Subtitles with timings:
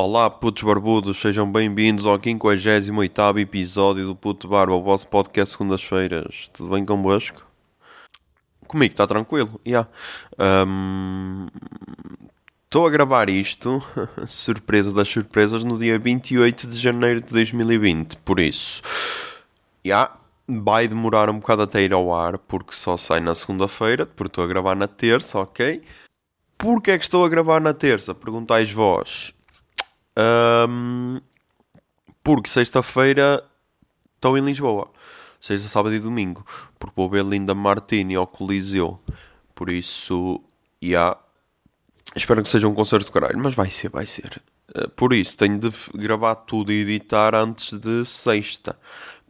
[0.00, 6.48] Olá, putos barbudos, sejam bem-vindos ao 58 episódio do Puto Barba, o vosso podcast segundas-feiras.
[6.52, 7.44] Tudo bem convosco?
[8.68, 9.88] Comigo está tranquilo, já.
[12.64, 13.82] Estou a gravar isto,
[14.24, 18.80] surpresa das surpresas, no dia 28 de janeiro de 2020, por isso,
[19.84, 20.12] já,
[20.46, 24.44] vai demorar um bocado até ir ao ar, porque só sai na segunda-feira, porque estou
[24.44, 25.82] a gravar na terça, ok?
[26.56, 28.14] Porquê é que estou a gravar na terça?
[28.14, 29.36] Perguntais vós.
[30.18, 31.20] Um,
[32.24, 33.44] porque sexta-feira
[34.16, 34.90] estou em Lisboa.
[35.40, 36.44] Sexta, sábado e domingo.
[36.78, 38.98] Porque vou ver Linda Martini ao Coliseu.
[39.54, 40.42] Por isso,
[40.82, 40.88] já.
[40.88, 41.18] Yeah,
[42.16, 43.38] espero que seja um concerto de caralho.
[43.38, 44.42] Mas vai ser, vai ser.
[44.74, 48.76] Uh, por isso, tenho de gravar tudo e editar antes de sexta.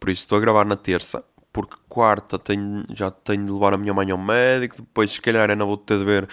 [0.01, 1.23] Por isso, estou a gravar na terça.
[1.53, 4.77] Porque quarta tenho, já tenho de levar a minha mãe ao médico.
[4.77, 6.29] Depois, se calhar, ainda vou ter de ver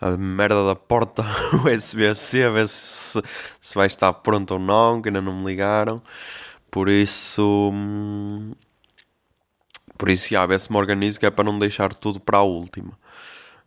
[0.00, 1.24] a merda da porta
[1.64, 3.22] USB-C, a ver se,
[3.60, 6.02] se vai estar pronto ou não, que ainda não me ligaram.
[6.70, 7.70] Por isso.
[7.72, 8.52] Hum,
[9.96, 12.42] por isso, já, ver se me organizo, que é para não deixar tudo para a
[12.42, 12.98] última.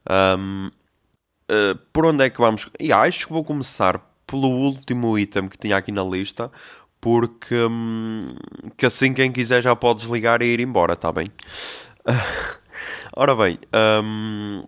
[0.09, 0.71] Um, uh,
[1.49, 2.67] eh, por onde é que vamos?
[2.79, 6.51] E acho que vou começar pelo último item que tinha aqui na lista,
[6.99, 8.35] porque um,
[8.75, 11.31] que assim quem quiser já pode desligar e ir embora, tá bem?
[13.15, 13.57] Ora bem,
[14.03, 14.63] um,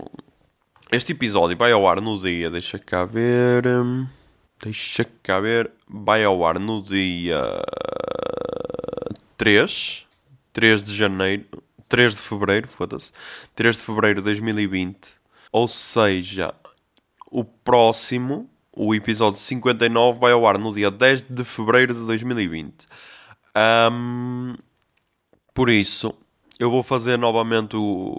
[0.92, 3.68] este episódio vai ao ar no dia, deixa cá ver.
[3.68, 4.08] Hum,
[4.64, 5.70] deixa cá ver.
[5.88, 7.42] Vai ao ar no dia
[9.38, 10.06] 3.
[10.52, 11.46] 3 de janeiro.
[11.88, 13.12] 3 de fevereiro, foda-se.
[13.56, 14.98] 3 de fevereiro de 2020.
[15.52, 16.54] Ou seja,
[17.32, 22.86] o próximo, o episódio 59, vai ao ar no dia 10 de fevereiro de 2020.
[23.92, 24.56] Um,
[25.54, 26.14] por isso,
[26.60, 28.16] eu vou fazer novamente o,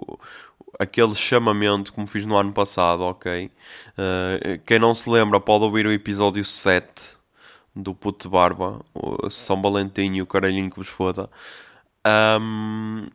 [0.81, 3.45] aquele chamamento como fiz no ano passado, ok?
[3.45, 6.89] Uh, quem não se lembra pode ouvir o episódio 7
[7.75, 8.81] do Puto Barba,
[9.29, 11.29] São Valentim e o caralhinho que vos foda.
[12.41, 13.05] Um,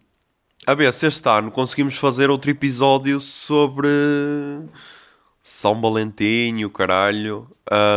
[0.65, 3.89] a ver, se este ano conseguimos fazer outro episódio sobre
[5.43, 7.49] São Valentim, o caralho,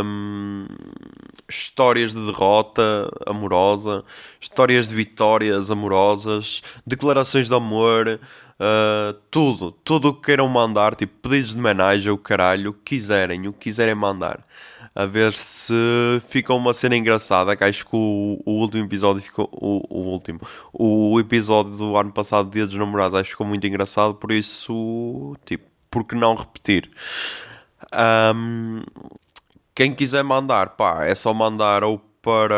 [0.03, 0.66] um,
[1.47, 4.03] histórias de derrota amorosa,
[4.41, 8.19] histórias de vitórias amorosas, declarações de amor,
[8.59, 12.96] Uh, tudo, tudo o que queiram mandar, tipo pedidos de homenagem, o caralho, o que
[12.96, 14.46] quiserem, o que quiserem mandar.
[14.94, 15.74] A ver se
[16.28, 17.56] fica uma cena engraçada.
[17.56, 19.48] Que acho que o, o último episódio ficou.
[19.53, 20.42] O, o, último.
[20.74, 24.16] O episódio do ano passado, Dia dos Namorados, acho que ficou muito engraçado.
[24.16, 26.90] Por isso, tipo, por que não repetir?
[28.36, 28.81] Um,
[29.74, 32.56] quem quiser mandar, pá, é só mandar ou para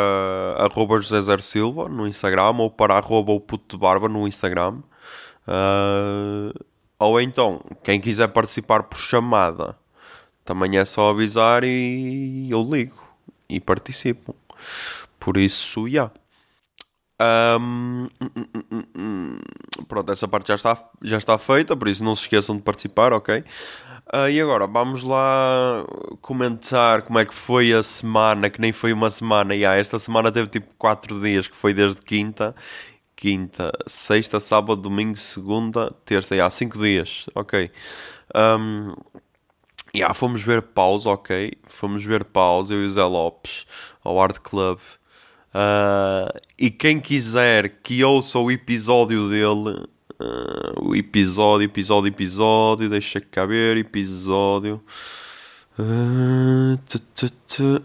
[0.57, 4.79] arroba José Silva no Instagram ou para arroba o puto de barba no Instagram.
[5.51, 6.53] Uh,
[6.97, 9.75] ou então, quem quiser participar por chamada,
[10.45, 13.03] também é só avisar e eu ligo
[13.49, 14.35] e participo.
[15.19, 15.91] Por isso, já.
[15.91, 16.13] Yeah.
[17.59, 18.07] Um,
[19.87, 23.13] pronto, essa parte já está, já está feita, por isso não se esqueçam de participar,
[23.13, 23.43] ok?
[24.13, 25.85] Uh, e agora vamos lá
[26.19, 29.53] comentar como é que foi a semana, que nem foi uma semana.
[29.55, 32.55] Yeah, esta semana teve tipo 4 dias, que foi desde quinta,
[33.21, 37.69] quinta, sexta, sábado, domingo, segunda, terça, há cinco dias, ok.
[38.35, 38.95] Um,
[39.95, 41.53] yeah, fomos ver Paus, ok.
[41.65, 43.67] Fomos ver Paus, eu e o Zé Lopes,
[44.03, 44.79] ao Art Club.
[45.53, 49.85] Uh, e quem quiser que ouça o episódio dele,
[50.19, 54.81] uh, o episódio, episódio, episódio, deixa cá ver, episódio.
[55.77, 56.79] Uh,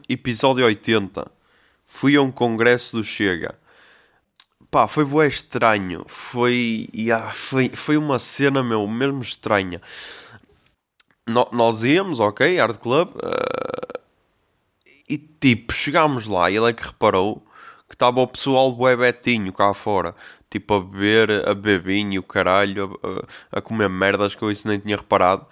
[0.08, 1.30] episódio 80.
[1.84, 3.55] Fui a um congresso do Chega
[4.70, 6.04] Pá, foi bué estranho.
[6.06, 7.70] Foi, yeah, foi.
[7.70, 9.80] Foi uma cena, meu, mesmo estranha.
[11.26, 14.00] No, nós íamos, ok, Art Club, uh,
[15.08, 17.44] e tipo, chegámos lá e ele é que reparou
[17.88, 20.14] que estava o pessoal bué betinho cá fora.
[20.50, 22.98] Tipo, a beber, a bebinho, caralho,
[23.52, 25.46] a, a, comer merdas que eu isso nem tinha reparado.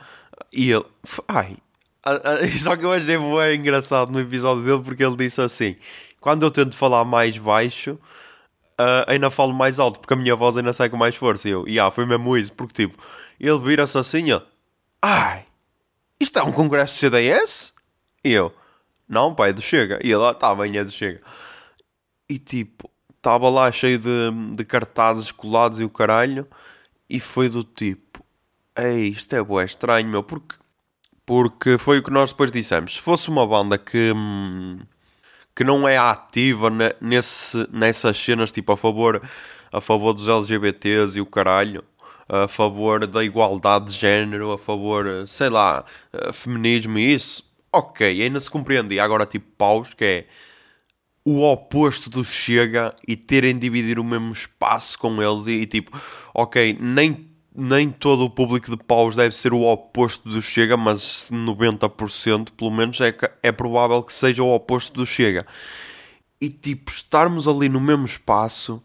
[0.53, 0.85] E ele,
[1.29, 1.57] ai,
[2.63, 5.77] só que eu achei bué engraçado no episódio dele porque ele disse assim:
[6.21, 7.99] quando eu tento falar mais baixo
[8.81, 11.49] uh, ainda falo mais alto, porque a minha voz ainda sai com mais força.
[11.49, 13.03] E eu, e ah, foi mesmo isso, porque tipo,
[13.39, 14.41] ele vira-se assim, ó,
[15.03, 15.47] ai,
[16.21, 17.73] isto é um congresso de CDS?
[18.25, 18.55] E eu,
[19.09, 19.99] não, pai, é do Chega.
[20.03, 21.21] E ele, ah, tá bem, é do Chega.
[22.29, 26.47] E tipo, estava lá cheio de, de cartazes colados e o caralho,
[27.09, 28.25] e foi do tipo,
[28.77, 30.57] ei, isto é bué estranho, meu, porque,
[31.25, 32.95] porque foi o que nós depois dissemos.
[32.95, 34.13] Se fosse uma banda que.
[35.55, 36.69] Que não é ativa
[37.01, 39.23] nesse, nessas cenas, tipo, a favor,
[39.73, 41.85] a favor dos LGBTs e o caralho,
[42.29, 45.85] a favor da igualdade de género, a favor, sei lá,
[46.33, 49.05] feminismo e isso, ok, ainda se compreendia.
[49.05, 50.27] Agora, tipo, paus, que é
[51.25, 55.99] o oposto do Chega e terem dividir o mesmo espaço com eles e, e tipo,
[56.35, 61.29] ok, nem, nem todo o público de paus deve ser o oposto do Chega, mas
[61.31, 65.47] 90% pelo menos é, é provável que seja o oposto do Chega.
[66.41, 68.83] E tipo, estarmos ali no mesmo espaço,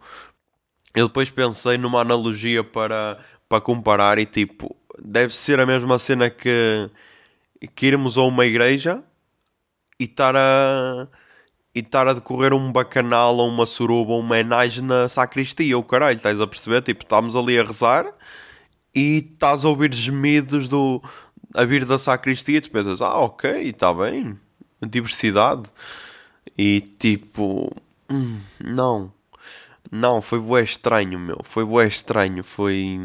[0.94, 3.18] eu depois pensei numa analogia para,
[3.50, 6.90] para comparar e tipo, deve ser a mesma cena que,
[7.76, 9.04] que irmos a uma igreja
[10.00, 11.08] e estar a
[11.74, 15.78] e estar a decorrer um bacanal ou uma suruba uma homenagem na sacristia.
[15.78, 16.82] O caralho, estás a perceber?
[16.82, 18.12] Tipo, estamos ali a rezar
[19.00, 21.02] e estás a ouvir gemidos do,
[21.54, 24.38] a vir da sacristia tu pensas, ah, ok, está bem,
[24.82, 25.70] diversidade.
[26.58, 27.72] E tipo,
[28.10, 29.14] hum, não,
[29.90, 33.00] não, foi bué estranho, meu, foi bué estranho, foi.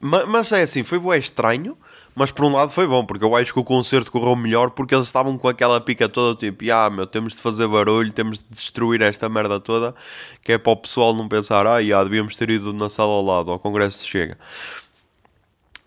[0.00, 1.76] Mas, mas é assim, foi bué estranho
[2.18, 4.92] mas por um lado foi bom, porque eu acho que o concerto correu melhor porque
[4.92, 8.46] eles estavam com aquela pica toda, tipo, ah, meu, temos de fazer barulho, temos de
[8.50, 9.94] destruir esta merda toda,
[10.42, 13.24] que é para o pessoal não pensar, ah, já, devíamos ter ido na sala ao
[13.24, 14.36] lado, ao Congresso chega.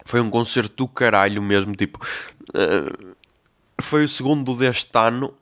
[0.05, 1.99] Foi um concerto do caralho mesmo, tipo,
[2.55, 3.15] uh,
[3.81, 5.33] foi o segundo deste ano.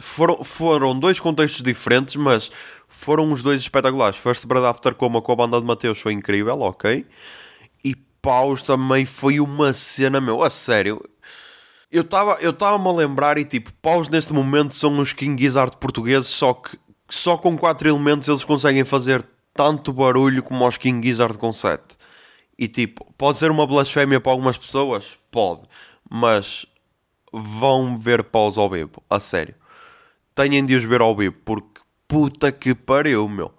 [0.00, 2.50] Foram, foram dois contextos diferentes, mas
[2.88, 4.18] foram os dois espetaculares.
[4.18, 7.06] First Bread After Coma com a banda de Mateus foi incrível, ok
[8.26, 11.00] paus também foi uma cena, meu, a sério.
[11.92, 16.26] Eu estava eu a lembrar e tipo, paus neste momento são os King Gizzard portugueses,
[16.26, 16.76] só que
[17.08, 19.24] só com quatro elementos eles conseguem fazer
[19.54, 21.96] tanto barulho como os King Gizzard com sete.
[22.58, 25.16] E tipo, pode ser uma blasfémia para algumas pessoas?
[25.30, 25.62] Pode.
[26.10, 26.66] Mas
[27.32, 29.54] vão ver paus ao vivo, a sério.
[30.34, 33.54] Tenham de os ver ao vivo, porque puta que pariu, meu.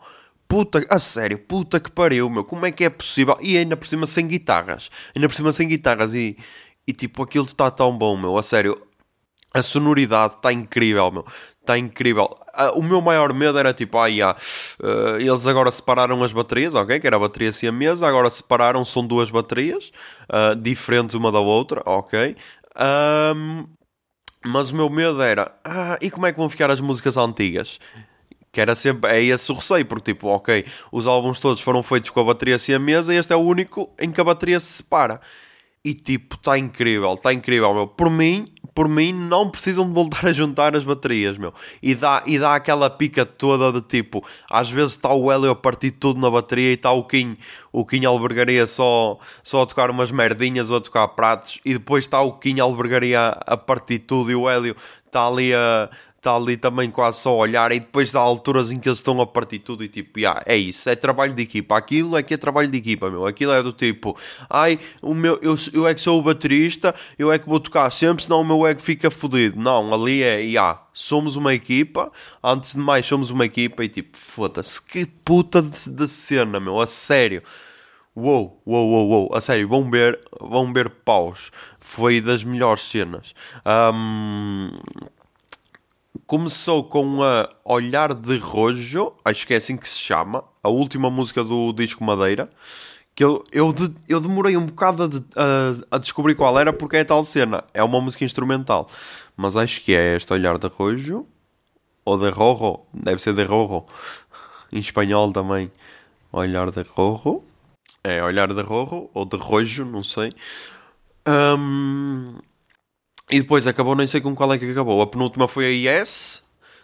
[0.48, 2.44] Puta, a sério, puta que pariu, meu.
[2.44, 3.38] Como é que é possível?
[3.42, 4.90] E ainda por cima sem guitarras.
[5.16, 6.14] Ainda por cima sem guitarras.
[6.14, 6.38] E,
[6.88, 8.38] e tipo, aquilo está tão bom, meu.
[8.38, 8.82] A sério,
[9.54, 11.26] a sonoridade está incrível, meu.
[11.60, 12.34] Está incrível.
[12.76, 14.40] o meu maior medo era tipo, ah, yeah,
[14.82, 16.98] uh, eles agora separaram as baterias, ok?
[16.98, 18.08] Que era a bateria assim a mesa.
[18.08, 19.92] Agora separaram, são duas baterias
[20.30, 22.38] uh, diferentes uma da outra, ok?
[23.36, 23.66] Um,
[24.46, 27.80] mas o meu medo era, ah, e como é que vão ficar as músicas antigas?
[28.52, 32.10] Que era sempre, é esse o receio, porque tipo, ok, os álbuns todos foram feitos
[32.10, 34.60] com a bateria assim a mesa e este é o único em que a bateria
[34.60, 35.22] se separa.
[35.84, 37.88] E tipo, está incrível, está incrível, meu.
[37.88, 38.46] Por mim,
[38.78, 41.54] por mim, não precisam de voltar a juntar as baterias, meu.
[41.82, 45.56] E dá, e dá aquela pica toda de tipo, às vezes está o Hélio a
[45.56, 47.38] partir tudo na bateria e está o Kim,
[47.72, 52.04] o Kim albergaria só, só a tocar umas merdinhas ou a tocar pratos, e depois
[52.04, 54.76] está o Kim albergaria a partir tudo e o Hélio
[55.08, 55.90] está ali a,
[56.28, 59.20] está ali também quase só a olhar e depois há alturas em que eles estão
[59.22, 62.34] a partir tudo e tipo, yeah, é isso, é trabalho de equipa, aquilo é que
[62.34, 64.18] é trabalho de equipa, meu, aquilo é do tipo,
[64.50, 67.90] ai, o meu, eu, eu é que sou o baterista, eu é que vou tocar
[67.92, 69.58] sempre, senão o meu ego fica fodido.
[69.60, 72.12] Não, ali é, yeah, somos uma equipa,
[72.44, 76.82] antes de mais somos uma equipa e tipo, foda-se, que puta de, de cena, meu,
[76.82, 77.42] a sério.
[78.16, 81.52] Uou, uou, uou, uou, a sério, vão ver, vão ver paus.
[81.80, 83.36] Foi das melhores cenas.
[83.94, 84.72] Um,
[86.28, 91.10] Começou com a Olhar de Rojo, acho que é assim que se chama, a última
[91.10, 92.50] música do disco Madeira.
[93.16, 96.74] Que eu, eu, de, eu demorei um bocado a, de, a, a, descobrir qual era,
[96.74, 97.64] porque é tal cena.
[97.74, 98.90] É uma música instrumental.
[99.38, 101.26] Mas acho que é este Olhar de Rojo.
[102.04, 102.82] Ou de Rojo.
[102.94, 103.86] Deve ser de Rojo.
[104.74, 105.72] Em espanhol também.
[106.34, 107.42] Olhar de Rojo.
[108.04, 109.10] É Olhar de Rojo.
[109.14, 110.34] Ou de Rojo, não sei.
[111.26, 112.38] Um,
[113.30, 115.02] e depois acabou, nem sei com qual é que acabou.
[115.02, 116.44] A penúltima foi a Yes.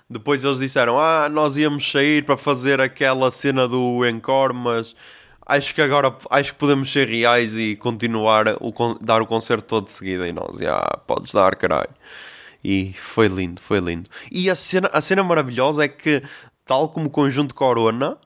[0.10, 4.94] Depois eles disseram: Ah, nós íamos sair para fazer aquela cena do Encore, mas
[5.46, 9.86] acho que agora acho que podemos ser reais e continuar o, dar o concerto todo
[9.86, 10.28] de seguida.
[10.28, 11.90] E nós, já, ah, podes dar, caralho.
[12.62, 14.10] E foi lindo, foi lindo.
[14.30, 16.22] E a cena, a cena maravilhosa é que,
[16.66, 18.18] tal como o conjunto Corona,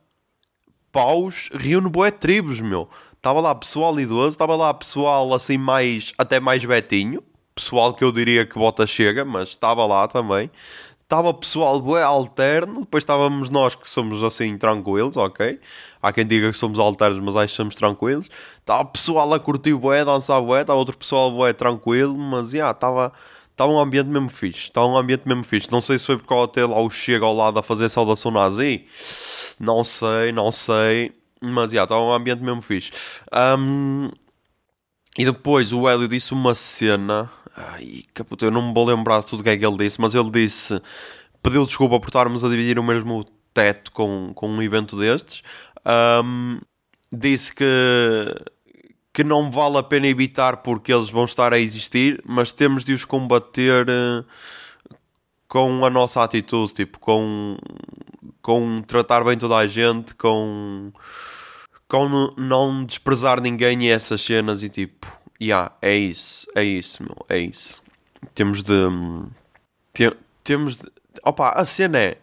[0.91, 2.89] Paus reúne boé tribos, meu.
[3.15, 7.24] Estava lá pessoal idoso, estava lá pessoal assim mais, até mais betinho
[7.57, 10.49] pessoal que eu diria que bota chega, mas estava lá também.
[11.01, 15.59] Estava pessoal bué alterno, depois estávamos nós que somos assim tranquilos, ok?
[16.01, 18.29] Há quem diga que somos alternos, mas acho que somos tranquilos.
[18.59, 22.71] Estava pessoal a curtir bué, dançar bué, estava outro pessoal bué tranquilo, mas já, yeah,
[22.71, 23.11] estava...
[23.51, 24.65] Estava um ambiente mesmo fixe.
[24.65, 25.71] Estava um ambiente mesmo fixe.
[25.71, 28.29] Não sei se foi porque ao ter lá o Chega ao lado a fazer saudação
[28.29, 28.85] nazi.
[29.59, 31.11] Não sei, não sei.
[31.41, 32.91] Mas já, estava um ambiente mesmo fixe.
[33.33, 34.11] Um,
[35.17, 39.25] e depois o Hélio disse uma cena Ai, caputo, eu não me vou lembrar de
[39.25, 40.79] tudo o que é que ele disse, mas ele disse.
[41.41, 45.41] Pediu desculpa por estarmos a dividir o mesmo teto com, com um evento destes.
[46.23, 46.59] Um,
[47.11, 47.65] disse que,
[49.11, 52.93] que não vale a pena evitar porque eles vão estar a existir, mas temos de
[52.93, 54.25] os combater uh,
[55.47, 57.57] com a nossa atitude, tipo, com,
[58.39, 60.91] com tratar bem toda a gente, com,
[61.87, 65.07] com não desprezar ninguém e essas cenas e tipo,
[65.41, 67.82] yeah, é isso, é isso, meu, é isso.
[68.34, 68.74] Temos de.
[69.94, 70.86] Te, temos de.
[71.24, 72.17] Opa, a cena é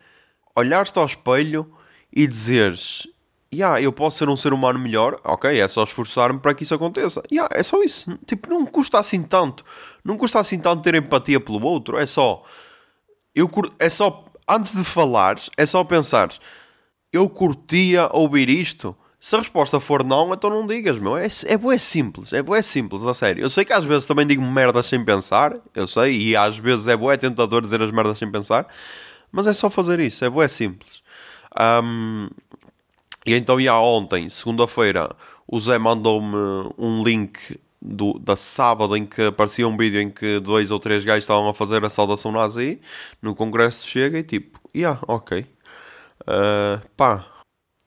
[0.56, 1.70] olhar-te ao espelho
[2.12, 3.08] e dizeres
[3.54, 6.74] yeah, eu posso ser um ser humano melhor, ok, é só esforçar-me para que isso
[6.74, 7.22] aconteça.
[7.30, 8.18] Yeah, é só isso.
[8.26, 9.64] Tipo, não custa assim tanto.
[10.04, 11.96] Não custa assim tanto ter empatia pelo outro.
[11.96, 12.42] É só.
[13.34, 14.24] Eu É só.
[14.46, 16.30] Antes de falares, é só pensar.
[17.12, 18.94] Eu curtia ouvir isto.
[19.24, 21.16] Se a resposta for não, então não digas, meu.
[21.16, 22.30] É, é bué simples.
[22.34, 23.42] É bué simples, a sério.
[23.42, 25.56] Eu sei que às vezes também digo merdas sem pensar.
[25.74, 26.14] Eu sei.
[26.14, 28.66] E às vezes é bué tentador dizer as merdas sem pensar.
[29.32, 30.26] Mas é só fazer isso.
[30.26, 31.00] É bué simples.
[31.58, 32.28] Um,
[33.24, 35.16] e então, já ontem, segunda-feira,
[35.48, 40.38] o Zé mandou-me um link do, da sábado em que aparecia um vídeo em que
[40.38, 42.78] dois ou três gajos estavam a fazer a saudação nazi
[43.22, 45.46] no Congresso chega e tipo, yeah, ok.
[46.20, 47.33] Uh, pá,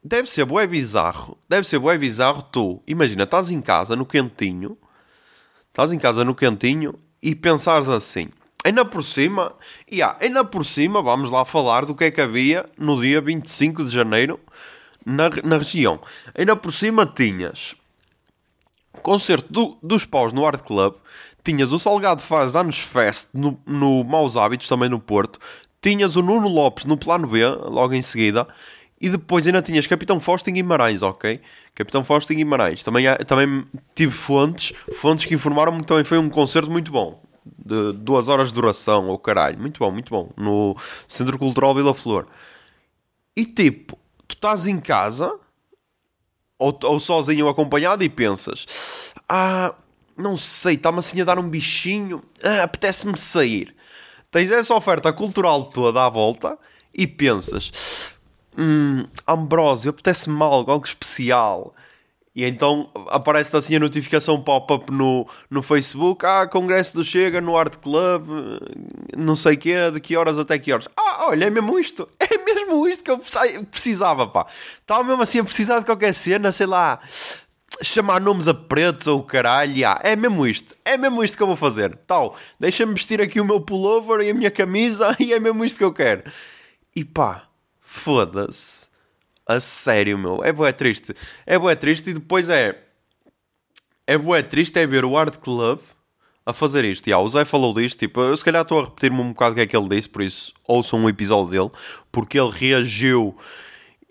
[0.07, 1.37] deve ser bué bizarro.
[1.49, 2.81] Deve ser bué bizarro tu.
[2.87, 4.77] Imagina, estás em casa no quentinho,
[5.67, 8.29] estás em casa no quentinho e pensares assim.
[8.63, 9.53] Ainda por cima,
[9.91, 13.85] yeah, ainda por cima, vamos lá falar do que é que havia no dia 25
[13.85, 14.39] de janeiro
[15.05, 15.99] na, na região.
[16.35, 17.75] Ainda por cima tinhas
[19.03, 20.95] concerto do, dos paus no Art Club,
[21.43, 25.39] tinhas o Salgado faz anos Fest no, no Maus Hábitos, também no Porto,
[25.81, 28.47] tinhas o Nuno Lopes no Plano B, logo em seguida,
[28.99, 31.39] e depois ainda tinhas Capitão Fausto em Guimarães, ok?
[31.75, 32.83] Capitão Fausto em Guimarães.
[32.83, 37.21] Também, também tive fontes, fontes que informaram-me que também foi um concerto muito bom.
[37.45, 39.59] De duas horas de duração, ou oh, caralho.
[39.59, 40.31] Muito bom, muito bom.
[40.35, 40.75] No
[41.07, 42.27] Centro Cultural Vila Flor.
[43.35, 45.31] E tipo, tu estás em casa
[46.57, 49.73] ou, ou sozinho ou acompanhado e pensas: Ah,
[50.17, 53.75] não sei, está-me assim a dar um bichinho, ah, apetece-me sair.
[54.31, 56.57] Tens essa oferta cultural toda à volta
[56.93, 58.11] e pensas:
[58.57, 61.75] Hum, Ambrósio, apetece-me algo, algo especial.
[62.37, 67.57] E então aparece assim a notificação pop-up no, no Facebook: Ah, Congresso do Chega no
[67.57, 68.27] Art Club,
[69.17, 70.87] não sei quê, de que horas até que horas.
[70.95, 73.19] Ah, olha, é mesmo isto, é mesmo isto que eu
[73.71, 74.45] precisava, pá.
[74.79, 76.99] Estava mesmo assim a precisar de qualquer cena, sei lá,
[77.81, 79.87] chamar nomes a pretos ou caralho.
[79.87, 81.95] Ah, é mesmo isto, é mesmo isto que eu vou fazer.
[82.05, 85.77] Tal, deixa-me vestir aqui o meu pullover e a minha camisa e é mesmo isto
[85.77, 86.23] que eu quero.
[86.95, 87.47] E pá,
[87.87, 88.87] foda-se
[89.45, 90.43] a sério, meu.
[90.43, 91.15] É bué triste.
[91.45, 92.77] É bué triste e depois é...
[94.05, 95.79] É bué triste é ver o Art Club
[96.45, 97.07] a fazer isto.
[97.07, 99.55] Yeah, o Zé falou disto, tipo, eu se calhar estou a repetir-me um bocado o
[99.55, 101.71] que é que ele disse, por isso ouçam um episódio dele,
[102.11, 103.37] porque ele reagiu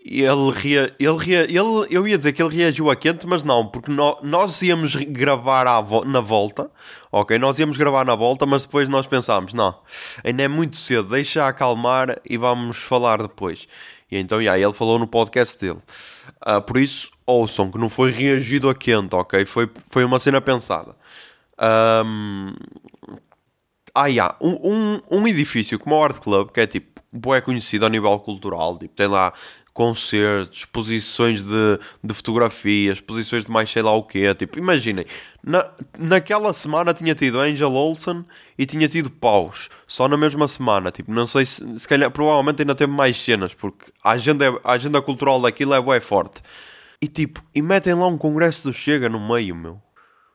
[0.09, 3.67] ele, rea, ele, rea, ele eu ia dizer que ele reagiu a quente, mas não,
[3.67, 5.65] porque no, nós íamos gravar
[6.05, 6.69] na volta,
[7.11, 7.37] ok?
[7.37, 9.77] Nós íamos gravar na volta, mas depois nós pensámos, não,
[10.23, 13.67] ainda é muito cedo, deixa acalmar e vamos falar depois.
[14.09, 15.79] E então, yeah, ele falou no podcast dele.
[16.45, 19.45] Uh, por isso, ouçam que não foi reagido a quente, ok?
[19.45, 20.95] Foi, foi uma cena pensada.
[22.05, 22.53] Um,
[23.93, 27.85] ah, yeah, um, um, um edifício como o Art Club, que é tipo, é conhecido
[27.85, 29.33] a nível cultural, tipo, tem lá
[29.77, 34.33] concertos, exposições de, de fotografias, exposições de mais sei lá o quê.
[34.33, 35.05] Tipo, imaginem,
[35.43, 35.69] na,
[35.99, 38.25] naquela semana tinha tido Angel Olsen
[38.57, 40.89] e tinha tido Paus, só na mesma semana.
[40.89, 44.59] Tipo, não sei se, se calhar, provavelmente ainda teve mais cenas, porque a agenda, é,
[44.63, 46.41] a agenda cultural daquilo é bem forte.
[46.99, 49.79] E tipo, e metem lá um congresso do Chega no meio, meu.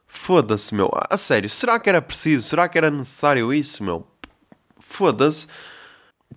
[0.06, 0.88] Foda-se, meu.
[1.11, 2.49] A sério, será que era preciso?
[2.49, 4.06] Será que era necessário isso, meu?
[4.78, 5.49] Foda-se.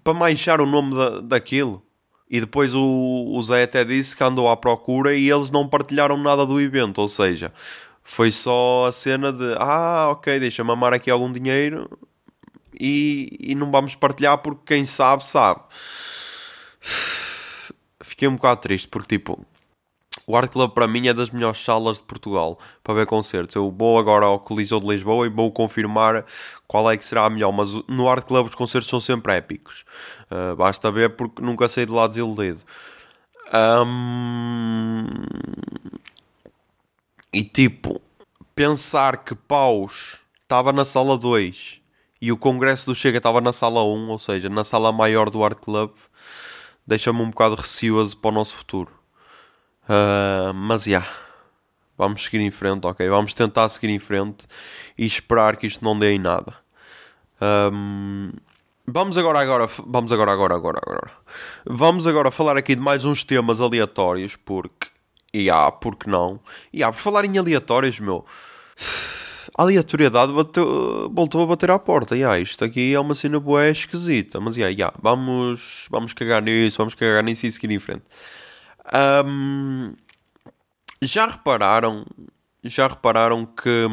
[0.04, 1.86] Para manchar o nome da, daquilo.
[2.30, 6.18] E depois o, o Zé até disse que andou à procura e eles não partilharam
[6.18, 7.54] nada do evento, ou seja,
[8.02, 11.88] foi só a cena de ah, ok, deixa-me amar aqui algum dinheiro
[12.80, 15.62] e, e não vamos partilhar porque quem sabe, sabe.
[18.04, 19.46] Fiquei um bocado triste porque tipo
[20.28, 23.56] o Art Club para mim é das melhores salas de Portugal para ver concertos.
[23.56, 26.26] Eu vou agora ao Coliseu de Lisboa e vou confirmar
[26.68, 27.52] qual é que será a melhor.
[27.52, 29.86] Mas no Art Club os concertos são sempre épicos.
[30.32, 32.62] Uh, basta ver porque nunca saí de lá desiludido.
[33.54, 35.06] Um...
[37.32, 38.02] E tipo,
[38.56, 41.82] pensar que Paus estava na sala 2
[42.22, 45.44] e o Congresso do Chega estava na sala 1, ou seja, na sala maior do
[45.44, 45.92] Art Club,
[46.88, 49.05] deixa-me um bocado receoso para o nosso futuro.
[49.90, 50.86] Uh, mas.
[50.86, 51.08] Yeah,
[51.98, 53.08] vamos seguir em frente, ok?
[53.10, 54.46] Vamos tentar seguir em frente
[54.98, 56.54] e esperar que isto não dê em nada.
[57.42, 58.32] Um,
[58.86, 61.12] vamos agora, agora, vamos agora, agora, agora, agora.
[61.66, 64.88] Vamos agora falar aqui de mais uns temas aleatórios, porque
[65.34, 66.40] E há, porque não?
[66.72, 68.26] E há, por falar em aleatórios, meu.
[69.58, 72.16] Aleatoriedade bateu, voltou a bater à porta.
[72.16, 74.40] E há, isto aqui é uma cena boa esquisita.
[74.40, 78.04] Mas yeah, yeah, vamos, vamos cagar nisso, vamos cagar nisso e seguir em frente.
[78.94, 79.94] Um,
[81.02, 82.06] já repararam?
[82.64, 83.88] Já repararam que.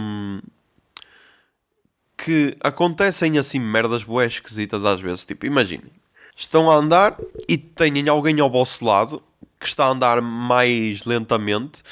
[2.17, 5.25] Que acontecem assim merdas boas esquisitas às vezes.
[5.25, 5.91] Tipo, imaginem.
[6.37, 7.19] Estão a andar
[7.49, 9.23] e têm alguém ao vosso lado
[9.59, 11.83] que está a andar mais lentamente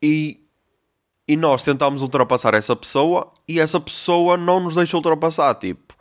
[0.00, 0.40] e,
[1.26, 5.54] e nós tentámos ultrapassar essa pessoa e essa pessoa não nos deixa ultrapassar.
[5.54, 5.94] Tipo,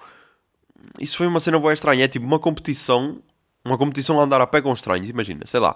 [1.00, 2.06] isso foi uma cena boa estranha.
[2.06, 3.22] É tipo uma competição,
[3.65, 5.10] uma competição a andar a pé com estranhos.
[5.10, 5.75] Imagina, sei lá,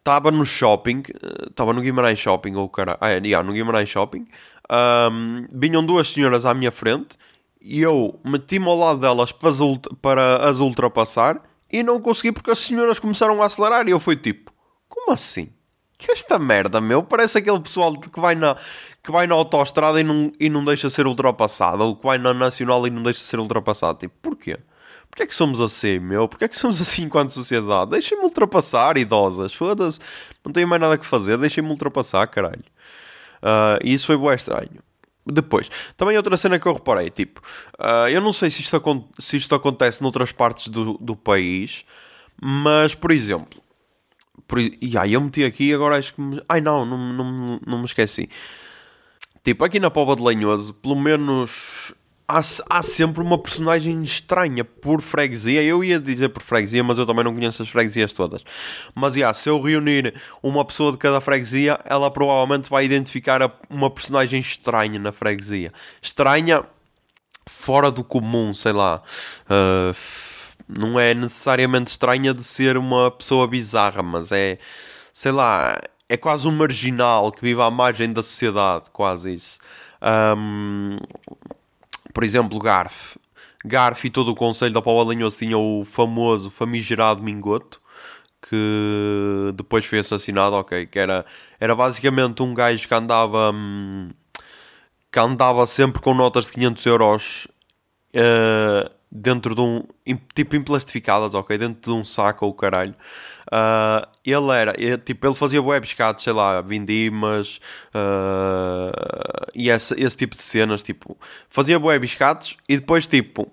[0.00, 1.02] estava no shopping,
[1.48, 4.26] estava no Guimarães Shopping, ou cara, ah, é, yeah, no Guimarães Shopping,
[4.70, 7.16] um, vinham duas senhoras à minha frente
[7.60, 9.58] e eu meti-me ao lado delas para as,
[10.00, 14.16] para as ultrapassar e não consegui porque as senhoras começaram a acelerar e eu fui
[14.16, 14.52] tipo,
[14.88, 15.50] como assim?
[15.98, 18.56] Que esta merda, meu, parece aquele pessoal que vai na,
[19.02, 22.32] que vai na autostrada e não, e não deixa ser ultrapassado, ou que vai na
[22.32, 23.98] nacional e não deixa ser ultrapassado.
[23.98, 24.58] Tipo, porquê?
[25.10, 26.28] Porquê é que somos assim, meu?
[26.28, 27.90] Porquê é que somos assim enquanto sociedade?
[27.90, 29.52] Deixem-me ultrapassar, idosas.
[29.52, 29.98] Foda-se.
[30.44, 31.36] Não tenho mais nada que fazer.
[31.36, 32.64] Deixem-me ultrapassar, caralho.
[33.42, 34.82] Uh, e isso foi bué estranho.
[35.26, 37.40] Depois, também outra cena que eu reparei, tipo,
[37.78, 41.84] uh, eu não sei se isto, se isto acontece noutras partes do, do país,
[42.40, 43.62] mas, por exemplo,
[44.48, 47.78] por, e aí eu meti aqui agora acho que me, ai não, não, não, não
[47.78, 48.28] me esqueci.
[49.44, 51.94] Tipo, aqui na Pova de Lenhoso, pelo menos
[52.30, 52.40] há,
[52.78, 55.62] há sempre uma personagem estranha por freguesia.
[55.62, 58.44] Eu ia dizer por freguesia, mas eu também não conheço as freguesias todas.
[58.94, 63.90] Mas yeah, se eu reunir uma pessoa de cada freguesia, ela provavelmente vai identificar uma
[63.90, 65.72] personagem estranha na freguesia.
[66.00, 66.64] Estranha,
[67.46, 69.02] fora do comum, sei lá.
[69.46, 69.94] Uh,
[70.68, 74.58] não é necessariamente estranha de ser uma pessoa bizarra, mas é,
[75.12, 75.76] sei lá,
[76.08, 79.58] é quase um marginal que vive à margem da sociedade, quase isso.
[80.36, 80.96] Um,
[82.12, 83.16] por exemplo, Garf.
[83.64, 87.80] Garf e todo o Conselho da Paula Linhoso tinha o famoso, famigerado Mingoto,
[88.42, 91.26] que depois foi assassinado, ok, que era,
[91.58, 93.50] era basicamente um gajo que andava...
[93.52, 94.10] Hum,
[95.12, 97.48] que andava sempre com notas de 500 euros
[98.14, 99.82] uh, dentro de um.
[100.34, 101.56] tipo emplastificadas, ok?
[101.58, 102.94] Dentro de um saco ou caralho.
[103.46, 107.60] Uh, ele era, ele, tipo, ele fazia webscats, sei lá, vindimas
[107.94, 111.18] uh, e esse, esse tipo de cenas, tipo,
[111.48, 113.50] fazia webscats e depois, tipo,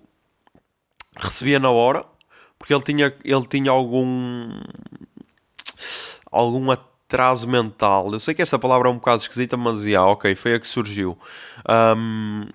[1.20, 2.06] recebia na hora
[2.60, 4.60] porque ele tinha, ele tinha algum
[6.32, 8.12] algum atraso mental.
[8.12, 10.68] Eu sei que esta palavra é um bocado esquisita, mas yeah, ok, foi a que
[10.68, 11.18] surgiu.
[11.70, 12.48] Um,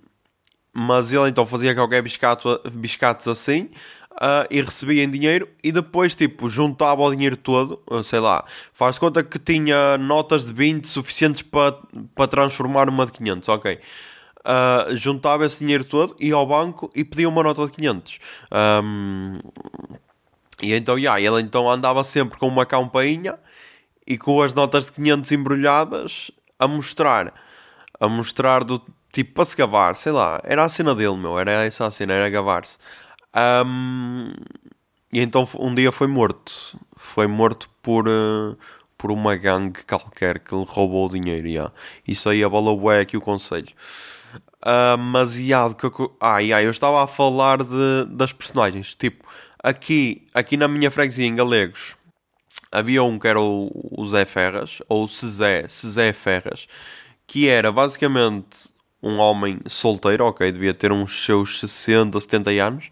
[0.73, 3.69] mas ele então fazia qualquer biscato, biscatos assim
[4.13, 8.45] uh, e recebia em dinheiro e depois tipo juntava o dinheiro todo, uh, sei lá,
[8.73, 11.77] faz conta que tinha notas de 20 suficientes para
[12.15, 13.79] pa transformar numa de 500, ok.
[14.41, 18.19] Uh, juntava esse dinheiro todo, ia ao banco e pedia uma nota de 500.
[18.83, 19.39] Um,
[20.61, 23.39] e então, yeah, ele então andava sempre com uma campainha
[24.07, 27.33] e com as notas de 500 embrulhadas a mostrar,
[28.01, 28.83] a mostrar do
[29.13, 30.41] Tipo, para se gabar, sei lá.
[30.45, 31.39] Era a cena dele, meu.
[31.39, 32.79] Era essa a cena, era gabar-se.
[33.67, 34.33] Um,
[35.13, 36.79] e então um dia foi morto.
[36.97, 38.57] Foi morto por, uh,
[38.97, 41.47] por uma gangue qualquer que lhe roubou o dinheiro.
[41.47, 41.73] Yeah.
[42.09, 43.69] Isso aí abalou bué aqui o conselho.
[44.65, 45.89] Uh, mas yeah, que,
[46.21, 48.95] ah, yeah, eu estava a falar de, das personagens.
[48.95, 49.27] Tipo,
[49.63, 51.97] aqui, aqui na minha freguesia em Galegos
[52.73, 56.67] havia um que era o, Zé Ferras, ou Cezé, Cezé Ferras,
[57.27, 58.72] que era basicamente
[59.03, 62.89] um homem solteiro, ok, devia ter uns seus 60, 70 anos,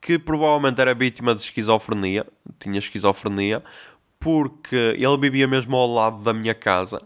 [0.00, 2.26] que provavelmente era vítima de esquizofrenia,
[2.58, 3.62] tinha esquizofrenia,
[4.18, 7.00] porque ele vivia mesmo ao lado da minha casa.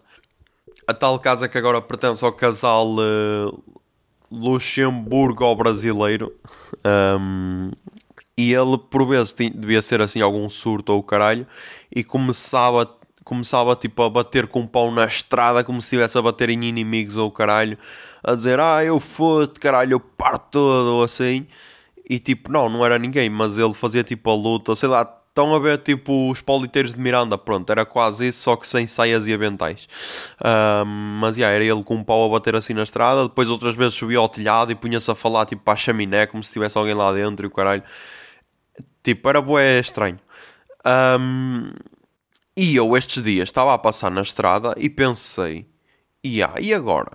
[0.86, 3.62] A tal casa que agora pertence ao casal uh,
[4.30, 6.32] Luxemburgo ao brasileiro.
[7.20, 7.70] Um,
[8.36, 11.46] e ele, por vezes, tinha, devia ser assim algum surto ou caralho,
[11.94, 12.86] e começava
[13.28, 16.64] começava tipo a bater com um pau na estrada como se estivesse a bater em
[16.64, 17.76] inimigos ou caralho,
[18.24, 21.46] a dizer ah eu foto caralho, eu parto todo ou assim.
[22.08, 25.54] E tipo, não, não era ninguém, mas ele fazia tipo a luta, sei lá, estão
[25.54, 29.26] a ver tipo os politeiros de Miranda, pronto, era quase isso, só que sem saias
[29.26, 29.86] e aventais.
[31.20, 33.94] Mas yeah, era ele com um pau a bater assim na estrada, depois outras vezes
[33.94, 36.94] subia ao telhado e punha-se a falar tipo para a chaminé, como se tivesse alguém
[36.94, 37.82] lá dentro e o caralho.
[39.02, 40.18] Tipo, era bué estranho.
[40.86, 41.70] Um,
[42.58, 45.64] e eu estes dias estava a passar na estrada e pensei,
[46.26, 47.12] yeah, e agora?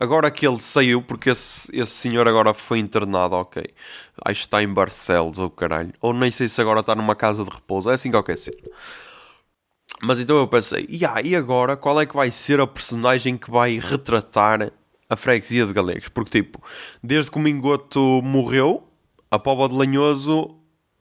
[0.00, 3.62] Agora que ele saiu, porque esse, esse senhor agora foi internado, ok.
[4.24, 5.92] Acho que está em Barcelos, ou oh, caralho.
[6.00, 7.90] Ou nem sei se agora está numa casa de repouso.
[7.90, 8.56] É assim qualquer cena.
[10.02, 13.50] Mas então eu pensei, yeah, e agora qual é que vai ser a personagem que
[13.50, 14.72] vai retratar
[15.10, 16.08] a freguesia de Galegos?
[16.08, 16.62] Porque, tipo,
[17.02, 18.82] desde que o Mingoto morreu,
[19.30, 20.55] a Poba de Lanhoso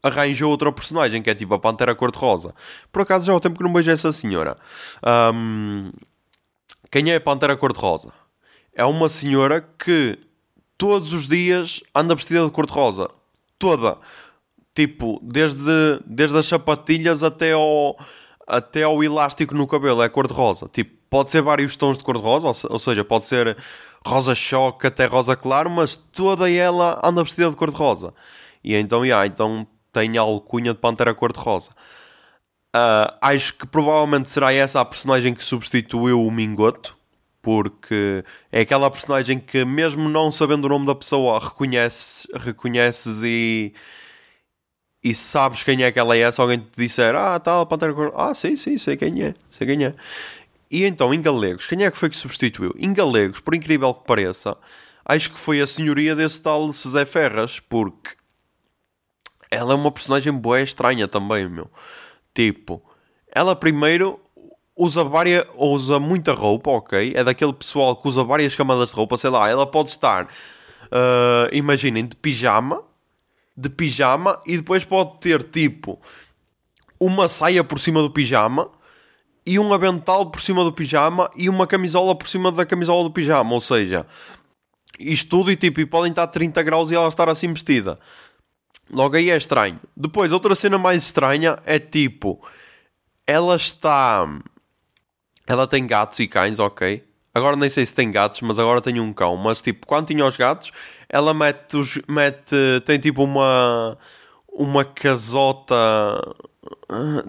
[0.06, 2.54] arranjou outra personagem, que é tipo a Pantera Cor-de-Rosa.
[2.91, 4.56] Por acaso já há tempo que não vejo essa senhora.
[5.34, 5.91] Um,
[6.91, 8.13] quem é a Pantera Cor-de-Rosa?
[8.76, 10.20] É uma senhora que
[10.78, 13.10] todos os dias anda vestida de cor-de-rosa.
[13.58, 13.98] Toda.
[14.76, 17.98] Tipo, desde, desde as sapatilhas até ao,
[18.46, 20.70] até ao elástico no cabelo é cor-de-rosa.
[20.72, 23.58] Tipo, pode ser vários tons de cor-de-rosa, ou seja, pode ser
[24.06, 28.13] rosa choque até rosa claro, mas toda ela anda vestida de cor-de-rosa.
[28.63, 29.65] E então, yeah, então
[29.96, 31.72] tem a alcunha de pantera cor-de-rosa.
[32.76, 36.98] Uh, acho que provavelmente será essa a personagem que substituiu o Mingoto,
[37.42, 43.74] porque é aquela personagem que, mesmo não sabendo o nome da pessoa, reconheces, reconheces e,
[45.02, 46.30] e sabes quem é que ela é.
[46.30, 49.34] Se alguém te disser, ah, tal, tá, Pantera Cor, ah, sim, sim, sei quem é,
[49.50, 49.96] sei quem é.
[50.70, 52.74] E então, em galegos, quem é que foi que substituiu?
[52.78, 54.58] Em galegos, por incrível que pareça,
[55.06, 58.16] acho que foi a senhoria desse tal Cezé Ferras, porque
[59.50, 61.70] ela é uma personagem boa estranha também, meu.
[62.34, 62.82] Tipo,
[63.32, 64.20] ela primeiro
[64.76, 67.14] usa várias, usa muita roupa, ok?
[67.16, 71.50] É daquele pessoal que usa várias camadas de roupa, sei lá, ela pode estar, uh,
[71.54, 72.84] imaginem, de pijama,
[73.56, 76.00] de pijama e depois pode ter tipo
[77.00, 78.70] uma saia por cima do pijama
[79.46, 83.12] e um avental por cima do pijama e uma camisola por cima da camisola do
[83.12, 84.06] pijama, ou seja,
[85.00, 88.00] isto tudo e tipo, e podem estar 30 graus e ela estar assim vestida.
[88.91, 89.80] Logo aí é estranho.
[89.95, 92.41] Depois, outra cena mais estranha é tipo,
[93.28, 94.28] ela está
[95.48, 97.04] ela tem gatos e cães, ok.
[97.34, 99.36] Agora nem sei se tem gatos, mas agora tem um cão.
[99.38, 100.71] Mas tipo, quando tinha os gatos,
[101.10, 103.98] ela mete, os, mete tem tipo uma
[104.50, 105.86] uma casota.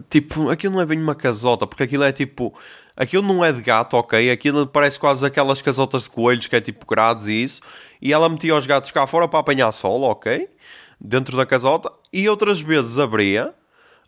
[0.09, 2.55] Tipo, aquilo não é bem uma casota, porque aquilo é tipo.
[2.97, 4.31] Aquilo não é de gato, ok?
[4.31, 7.61] Aquilo parece quase aquelas casotas de coelhos que é tipo grades e isso.
[8.01, 10.49] E ela metia os gatos cá fora para apanhar sol, ok?
[11.01, 11.93] Dentro da casota.
[12.13, 13.55] E outras vezes abria,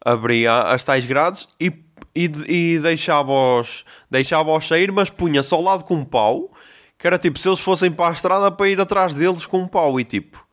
[0.05, 1.71] abria as tais grades e
[2.15, 6.51] e, e deixava-os deixava sair, mas punha-se ao lado com um pau,
[6.99, 9.69] que era tipo, se eles fossem para a estrada para ir atrás deles com um
[9.69, 10.45] pau, e tipo,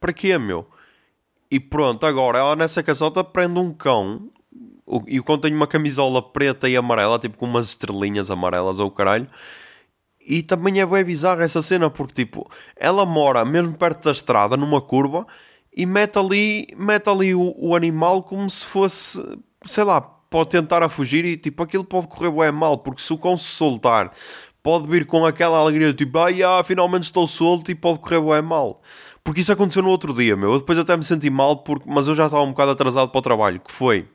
[0.00, 0.66] para quê, meu?
[1.50, 4.28] E pronto, agora ela nessa casota prende um cão,
[5.06, 8.90] e o cão tem uma camisola preta e amarela, tipo com umas estrelinhas amarelas ou
[8.90, 9.28] caralho,
[10.26, 14.56] e também é bem bizarra essa cena, porque tipo, ela mora mesmo perto da estrada,
[14.56, 15.26] numa curva,
[15.76, 19.20] e mete ali, mete ali o, o animal como se fosse,
[19.66, 23.12] sei lá, pode tentar a fugir e tipo aquilo pode correr bem mal, porque se
[23.12, 24.12] o cão se soltar,
[24.62, 28.42] pode vir com aquela alegria tipo, ai, ah, finalmente estou solto e pode correr bem
[28.42, 28.82] mal.
[29.22, 30.52] Porque isso aconteceu no outro dia, meu.
[30.52, 33.18] Eu depois até me senti mal, porque, mas eu já estava um bocado atrasado para
[33.18, 33.60] o trabalho.
[33.60, 34.06] Que foi?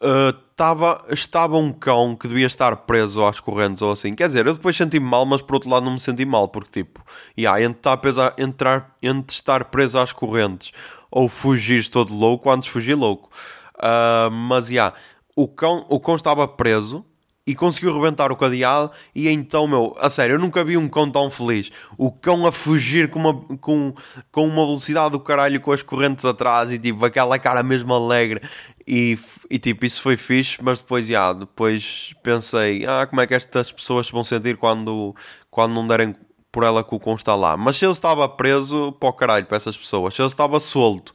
[0.00, 4.12] Uh, tava, estava um cão que devia estar preso às correntes ou assim.
[4.12, 6.82] Quer dizer, eu depois senti-me mal, mas por outro lado não me senti mal, porque
[6.82, 7.00] tipo,
[7.38, 10.72] yeah, entre, estar preso, entrar, entre estar preso às correntes
[11.12, 13.30] ou fugir todo louco, antes fugir louco.
[13.76, 14.92] Uh, mas yeah,
[15.36, 17.04] o cão, o cão estava preso
[17.48, 21.10] e conseguiu rebentar o cadeado e então, meu, a sério, eu nunca vi um cão
[21.10, 21.70] tão feliz.
[21.96, 23.94] O cão a fugir com uma, com,
[24.30, 28.42] com uma velocidade do caralho com as correntes atrás e tipo, aquela cara mesmo alegre
[28.86, 33.32] e, e tipo, isso foi fixe, mas depois, já, depois pensei, ah, como é que
[33.32, 35.16] estas pessoas se vão sentir quando,
[35.50, 36.14] quando não derem
[36.52, 37.56] por ela que o cão está lá.
[37.56, 41.14] Mas se ele estava preso, o caralho, para essas pessoas, se ele estava solto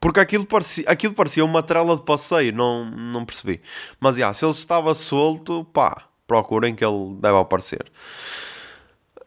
[0.00, 3.60] porque aquilo parecia, aquilo parecia uma trela de passeio, não, não percebi.
[3.98, 7.84] Mas, já, se ele estava solto, pá, procurem que ele deve aparecer.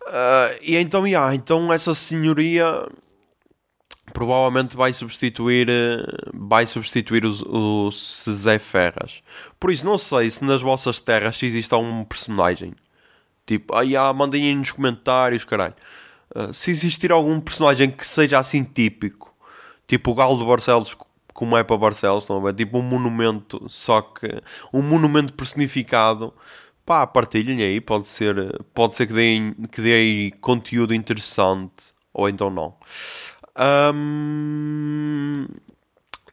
[0.08, 2.88] Uh, e então, já, então essa senhoria
[4.14, 5.68] provavelmente vai substituir
[6.34, 9.22] vai substituir o, o Cezé Ferras.
[9.60, 12.74] Por isso, não sei se nas vossas terras existe um personagem.
[13.46, 15.76] Tipo, aí ah, mandem aí nos comentários, caralho.
[16.34, 19.31] Uh, se existir algum personagem que seja assim típico
[19.92, 20.96] Tipo o Galo de Barcelos,
[21.34, 22.54] como é para Barcelos, a ver?
[22.54, 24.42] Tipo um monumento, só que
[24.74, 26.34] um monumento personificado.
[26.86, 32.50] Pá, partilhem aí, pode ser, pode ser que deem, que deem conteúdo interessante, ou então
[32.50, 32.74] não.
[33.94, 35.46] Um,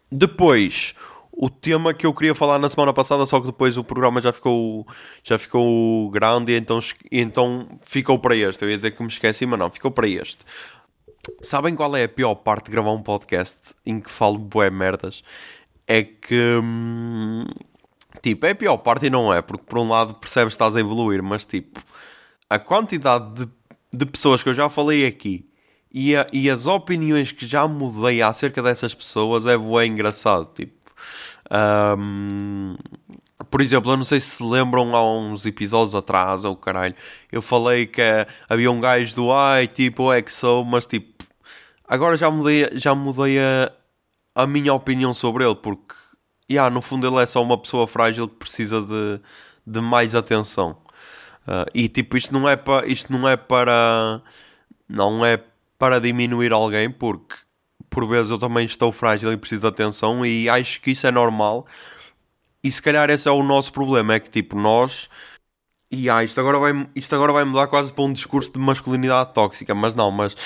[0.08, 0.94] depois,
[1.32, 4.32] o tema que eu queria falar na semana passada, só que depois o programa já
[4.32, 4.86] ficou,
[5.24, 6.78] já ficou grande então,
[7.10, 8.62] então ficou para este.
[8.62, 10.38] Eu ia dizer que me esqueci, mas não, ficou para este.
[11.42, 15.22] Sabem qual é a pior parte de gravar um podcast em que falo bué merdas?
[15.86, 16.60] É que.
[16.62, 17.44] Hum,
[18.22, 20.76] tipo, é a pior parte e não é, porque por um lado percebes que estás
[20.76, 21.80] a evoluir, mas tipo,
[22.50, 23.50] a quantidade de,
[23.92, 25.44] de pessoas que eu já falei aqui
[25.92, 30.46] e, a, e as opiniões que já mudei acerca dessas pessoas é bué engraçado.
[30.54, 30.74] Tipo,
[31.98, 32.76] um,
[33.50, 36.94] Por exemplo, eu não sei se se lembram há uns episódios atrás, ou caralho,
[37.32, 38.02] eu falei que
[38.48, 41.17] havia um gajo do ai, tipo, o EXO, mas tipo,
[41.88, 43.72] agora já mudei, já mudei a,
[44.34, 45.94] a minha opinião sobre ele, porque,
[46.50, 49.20] yeah, no fundo ele é só uma pessoa frágil que precisa de,
[49.66, 50.76] de mais atenção.
[51.46, 54.20] Uh, e tipo, isto não é para, isto não é para,
[54.86, 55.42] não é
[55.78, 57.36] para diminuir alguém, porque
[57.88, 61.10] por vezes eu também estou frágil e preciso de atenção e acho que isso é
[61.10, 61.66] normal.
[62.62, 65.08] E se calhar esse é o nosso problema, é que tipo, nós.
[65.90, 69.32] E ah, isto agora, vai, isto agora vai mudar quase para um discurso de masculinidade
[69.32, 70.36] tóxica, mas não, mas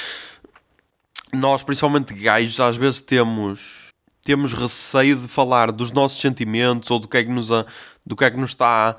[1.35, 3.83] nós, principalmente gajos, às vezes temos
[4.25, 7.67] temos receio de falar dos nossos sentimentos ou do que é que nos, a,
[8.07, 8.97] do que é que nos está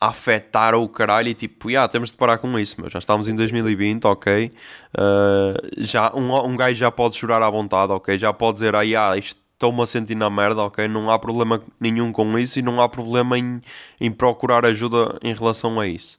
[0.00, 3.28] a afetar o caralho e tipo, yeah, temos de parar com isso, mas já estamos
[3.28, 4.50] em 2020, ok?
[4.96, 8.16] Uh, já, um, um gajo já pode chorar à vontade, ok?
[8.18, 10.86] Já pode dizer, ah, yeah, estou-me a sentir na merda, ok?
[10.86, 13.60] Não há problema nenhum com isso e não há problema em,
[14.00, 16.16] em procurar ajuda em relação a isso.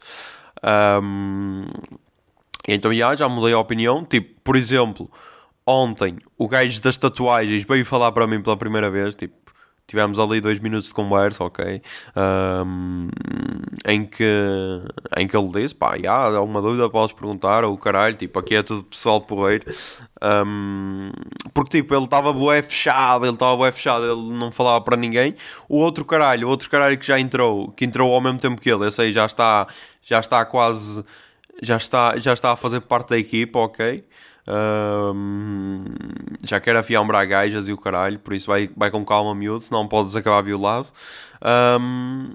[1.01, 1.65] Um,
[2.67, 4.03] então, yeah, já mudei a opinião.
[4.03, 5.09] Tipo, por exemplo,
[5.69, 9.35] ontem o gajo das tatuagens veio falar para mim pela primeira vez, tipo,
[9.89, 11.81] tivemos ali dois minutos de conversa, ok?
[12.15, 13.09] Um,
[13.87, 14.23] em, que,
[15.17, 18.61] em que ele disse: pá, há alguma dúvida, podes perguntar, ou caralho, tipo, aqui é
[18.63, 19.65] tudo pessoal porreiro.
[20.21, 21.11] Um,
[21.53, 25.33] porque, tipo, ele estava bué fechado, ele estava bué fechado, ele não falava para ninguém.
[25.67, 28.69] O outro caralho, o outro caralho que já entrou, que entrou ao mesmo tempo que
[28.71, 29.67] ele, esse aí já está,
[30.03, 31.03] já está quase.
[31.61, 34.05] Já está, já está a fazer parte da equipa, ok?
[34.47, 35.85] Um,
[36.45, 39.63] já quer afiar um bragajas e o caralho, por isso vai, vai com calma, miúdo,
[39.63, 40.87] senão podes acabar violado.
[41.79, 42.29] Um,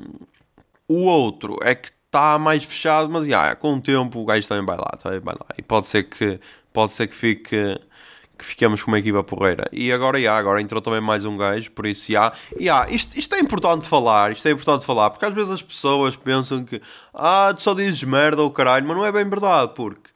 [0.87, 4.65] o outro é que está mais fechado, mas yeah, com o tempo o gajo também
[4.65, 5.47] vai lá, também vai lá.
[5.59, 6.39] E pode ser que,
[6.73, 7.77] pode ser que fique
[8.37, 9.65] que ficamos com uma equipa porreira.
[9.73, 13.35] E agora, yeah, agora entrou também mais um gajo, por isso, yeah, yeah, isto, isto
[13.35, 16.81] é importante falar, isto é importante falar, porque às vezes as pessoas pensam que,
[17.15, 20.11] ah, tu só dizes merda ou caralho, mas não é bem verdade, porque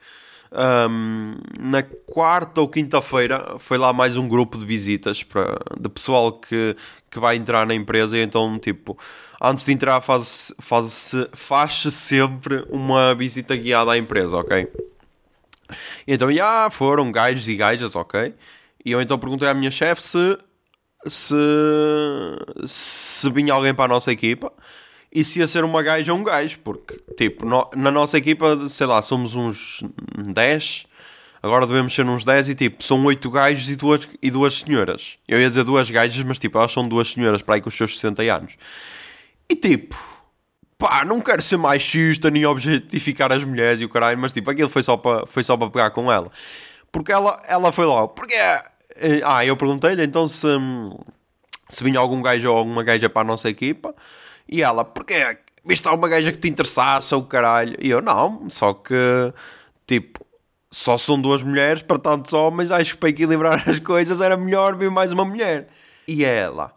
[0.51, 6.33] um, na quarta ou quinta-feira foi lá mais um grupo de visitas para, de pessoal
[6.33, 6.75] que,
[7.09, 8.97] que vai entrar na empresa e então, tipo,
[9.41, 14.67] antes de entrar faz-se faz, faz sempre uma visita guiada à empresa, ok?
[16.07, 18.33] Então, já foram gajos e gajas, ok?
[18.83, 20.37] E eu então perguntei à minha chefe se,
[21.05, 21.35] se,
[22.65, 24.51] se vinha alguém para a nossa equipa
[25.11, 28.85] e se ia ser uma gaja um gajo, porque, tipo, no, na nossa equipa, sei
[28.85, 29.81] lá, somos uns
[30.15, 30.85] 10,
[31.41, 35.17] agora devemos ser uns 10 e, tipo, são 8 gajos e duas, e duas senhoras.
[35.27, 37.75] Eu ia dizer duas gajas, mas, tipo, elas são duas senhoras para aí com os
[37.75, 38.53] seus 60 anos.
[39.49, 39.97] E, tipo,
[40.77, 44.69] pá, não quero ser machista nem objetificar as mulheres e o caralho, mas, tipo, aquilo
[44.69, 46.29] foi só para, foi só para pegar com ela.
[46.91, 48.35] Porque ela, ela foi logo, porque...
[49.23, 50.47] Ah, eu perguntei-lhe, então, se,
[51.67, 53.95] se vinha algum gajo ou alguma gaja para a nossa equipa...
[54.51, 57.77] E ela, porque viste alguma gaja que te interessasse ou caralho?
[57.79, 58.93] E eu, não, só que,
[59.85, 60.25] tipo,
[60.71, 64.75] só são duas mulheres para tantos homens, acho que para equilibrar as coisas era melhor
[64.75, 65.67] vir mais uma mulher.
[66.07, 66.73] E ela,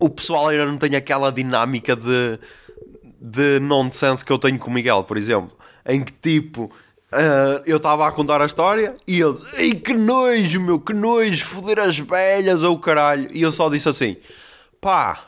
[0.00, 2.38] o pessoal ainda não tem aquela dinâmica de,
[3.20, 5.56] de nonsense que eu tenho com o Miguel, por exemplo,
[5.86, 6.70] em que tipo.
[7.10, 11.42] Uh, eu estava a contar a história e eles, ei que nojo, meu, que nojo,
[11.46, 13.30] foder as velhas ou caralho.
[13.32, 14.18] E eu só disse assim:
[14.78, 15.18] pá,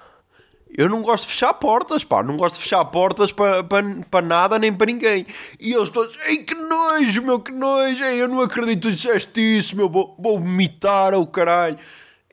[0.77, 4.23] eu não gosto de fechar portas, pá, não gosto de fechar portas para pa, pa
[4.23, 5.27] nada nem para ninguém.
[5.59, 9.41] E eles todos, ei que nojo, meu, que nojo, ei, eu não acredito que disseste
[9.41, 11.79] isso, meu, vou, vou vomitar ou caralho.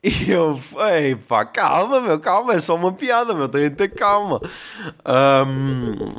[0.02, 0.60] E eu,
[0.92, 4.40] ei pá, calma, meu, calma, é só uma piada, meu, tenho que ter calma.
[5.04, 6.14] Um,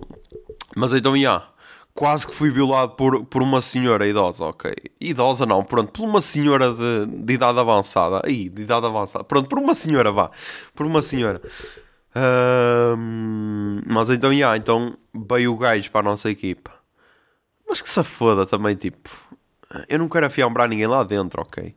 [0.75, 1.47] mas então, já,
[1.93, 4.73] quase que fui violado por, por uma senhora idosa, ok?
[5.01, 8.21] Idosa não, pronto, por uma senhora de, de idade avançada.
[8.25, 9.23] Aí, de idade avançada.
[9.23, 10.31] Pronto, por uma senhora, vá.
[10.75, 11.41] Por uma senhora.
[12.97, 16.71] Um, mas então, yeah, então veio o gajo para a nossa equipa.
[17.67, 19.09] Mas que se foda também, tipo.
[19.87, 21.75] Eu não quero afiambrar ninguém lá dentro, ok?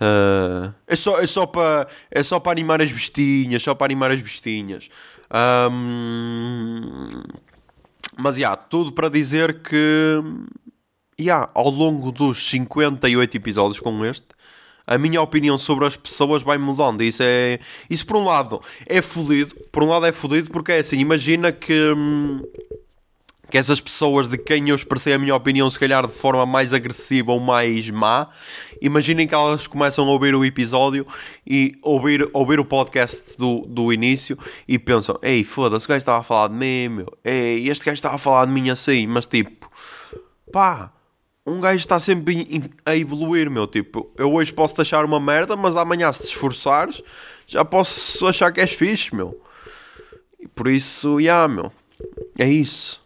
[0.00, 4.10] Uh, é só, é só para é só para animar as bestinhas, só para animar
[4.10, 4.88] as bestinhas.
[5.70, 7.22] Um,
[8.16, 10.22] mas, já, yeah, tudo para dizer que,
[11.18, 14.26] yeah, ao longo dos 58 episódios como este,
[14.86, 17.02] a minha opinião sobre as pessoas vai mudando.
[17.02, 17.60] Isso é.
[17.88, 19.54] Isso por um lado é fodido.
[19.70, 21.92] Por um lado é fodido porque é assim, imagina que.
[21.96, 22.42] Hum,
[23.50, 26.72] que essas pessoas de quem eu expressei a minha opinião, se calhar de forma mais
[26.72, 28.28] agressiva ou mais má,
[28.80, 31.04] imaginem que elas começam a ouvir o episódio
[31.46, 36.18] e ouvir, ouvir o podcast do, do início e pensam: Ei, foda-se, o gajo estava
[36.18, 37.18] a falar de mim, meu.
[37.24, 39.68] Ei, este gajo estava a falar de mim assim, mas tipo,
[40.52, 40.92] pá.
[41.46, 43.66] Um gajo está sempre a evoluir, meu.
[43.66, 47.02] Tipo, eu hoje posso te achar uma merda, mas amanhã, se te esforçares,
[47.46, 49.40] já posso achar que és fixe, meu.
[50.38, 51.72] E por isso, já, yeah, meu.
[52.38, 53.00] É isso.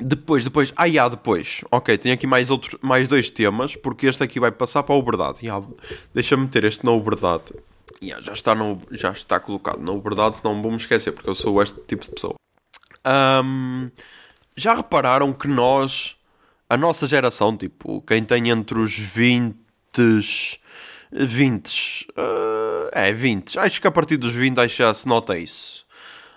[0.00, 4.22] Depois, depois, ah, yeah, depois, ok, tenho aqui mais, outro, mais dois temas, porque este
[4.22, 5.40] aqui vai passar para o verdade.
[5.42, 5.64] Yeah,
[6.12, 7.52] Deixa-me meter este na verdade.
[8.02, 11.60] Yeah, já, está no, já está colocado na verdade, senão vou-me esquecer, porque eu sou
[11.62, 12.34] este tipo de pessoa.
[13.06, 13.90] Um,
[14.56, 16.16] já repararam que nós,
[16.68, 19.56] a nossa geração, tipo, quem tem entre os 20,
[21.12, 25.86] 20, uh, é 20, acho que a partir dos 20 acho já se nota isso,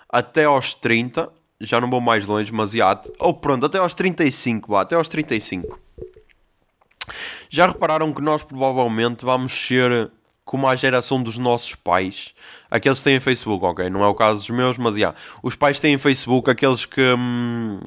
[0.08, 1.28] até aos 30
[1.62, 5.08] já não vou mais longe, mas já, ou pronto, até aos 35, vá, até aos
[5.08, 5.78] 35.
[7.48, 10.10] Já repararam que nós provavelmente vamos ser
[10.44, 12.34] como a geração dos nossos pais,
[12.70, 13.88] aqueles que têm Facebook, ok?
[13.88, 15.14] Não é o caso dos meus, mas já.
[15.42, 17.00] Os pais têm Facebook, aqueles que.
[17.00, 17.80] Hum,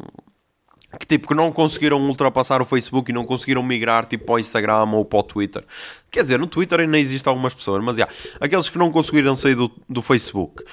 [0.98, 4.40] que tipo que não conseguiram ultrapassar o Facebook e não conseguiram migrar tipo para o
[4.40, 5.64] Instagram ou para o Twitter.
[6.10, 8.08] Quer dizer, no Twitter ainda existem algumas pessoas, mas já,
[8.40, 10.64] aqueles que não conseguiram sair do, do Facebook.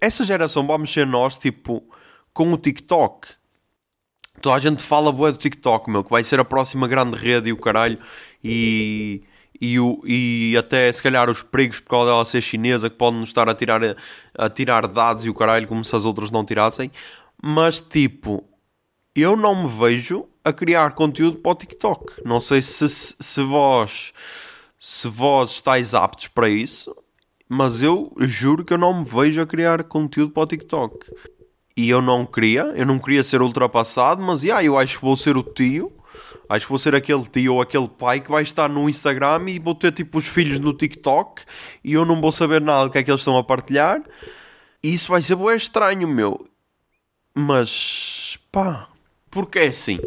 [0.00, 1.82] Essa geração vamos ser nós, tipo,
[2.38, 3.30] com o TikTok.
[4.40, 7.48] Toda a gente fala boa do TikTok, meu, que vai ser a próxima grande rede
[7.48, 7.98] e o caralho.
[8.44, 9.24] E,
[9.60, 13.18] e, o, e até se calhar os perigos por causa dela ser chinesa que podem
[13.18, 13.80] nos estar a tirar,
[14.36, 16.92] a tirar dados e o caralho como se as outras não tirassem.
[17.42, 18.44] Mas tipo,
[19.16, 22.22] eu não me vejo a criar conteúdo para o TikTok.
[22.24, 24.12] Não sei se, se vós
[24.78, 26.94] se vós estáis aptos para isso,
[27.48, 31.04] mas eu juro que eu não me vejo a criar conteúdo para o TikTok
[31.78, 35.16] e eu não queria, eu não queria ser ultrapassado, mas yeah, eu acho que vou
[35.16, 35.92] ser o tio,
[36.48, 39.60] acho que vou ser aquele tio ou aquele pai que vai estar no Instagram e
[39.60, 41.44] vou ter tipo os filhos no TikTok
[41.84, 44.02] e eu não vou saber nada do que é que eles estão a partilhar.
[44.82, 46.48] E isso vai ser bem estranho, meu.
[47.32, 48.88] Mas pá,
[49.30, 50.00] porque é assim.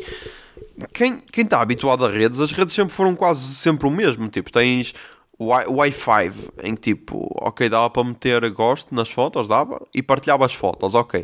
[0.92, 4.28] Quem, quem está habituado a redes, as redes sempre foram quase sempre o mesmo.
[4.28, 4.94] Tipo, tens
[5.48, 6.32] Wi-Fi,
[6.64, 10.94] em que tipo, ok, dava para meter gosto nas fotos, dava, e partilhava as fotos,
[10.94, 11.24] ok.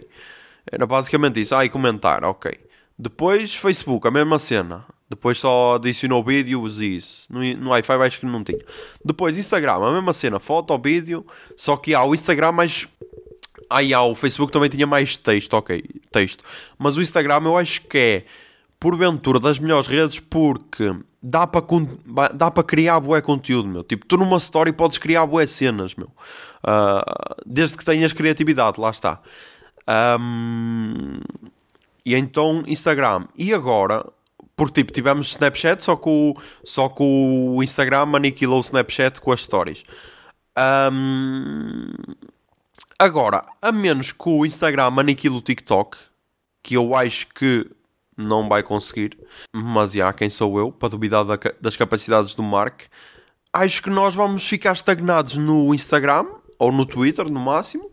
[0.71, 1.55] Era basicamente isso.
[1.55, 2.51] Ah, e comentar, ok.
[2.97, 4.85] Depois Facebook, a mesma cena.
[5.09, 7.31] Depois só adicionou vídeos e isso.
[7.31, 8.59] No, no Wi-Fi acho que não tinha.
[9.03, 10.39] Depois Instagram, a mesma cena.
[10.39, 11.25] Foto, vídeo.
[11.55, 12.87] Só que há o Instagram mais...
[13.81, 15.81] E há, o Facebook também tinha mais texto, ok.
[16.11, 16.43] Texto.
[16.77, 18.25] Mas o Instagram eu acho que é,
[18.79, 21.63] porventura, das melhores redes porque dá para
[22.33, 23.83] dá para criar bué conteúdo, meu.
[23.83, 26.07] Tipo, tu numa story podes criar bué cenas, meu.
[26.63, 29.19] Uh, desde que tenhas criatividade, lá está.
[30.19, 31.19] Um,
[32.05, 33.27] e então Instagram.
[33.37, 34.05] E agora,
[34.55, 39.31] porque tipo, tivemos Snapchat, só que o, só que o Instagram aniquilou o Snapchat com
[39.31, 39.83] as stories.
[40.91, 41.91] Um,
[42.97, 45.97] agora, a menos que o Instagram aniquile o TikTok,
[46.63, 47.69] que eu acho que
[48.17, 49.17] não vai conseguir,
[49.53, 52.81] mas já, quem sou eu para duvidar da, das capacidades do Mark?
[53.53, 56.25] Acho que nós vamos ficar estagnados no Instagram
[56.59, 57.91] ou no Twitter, no máximo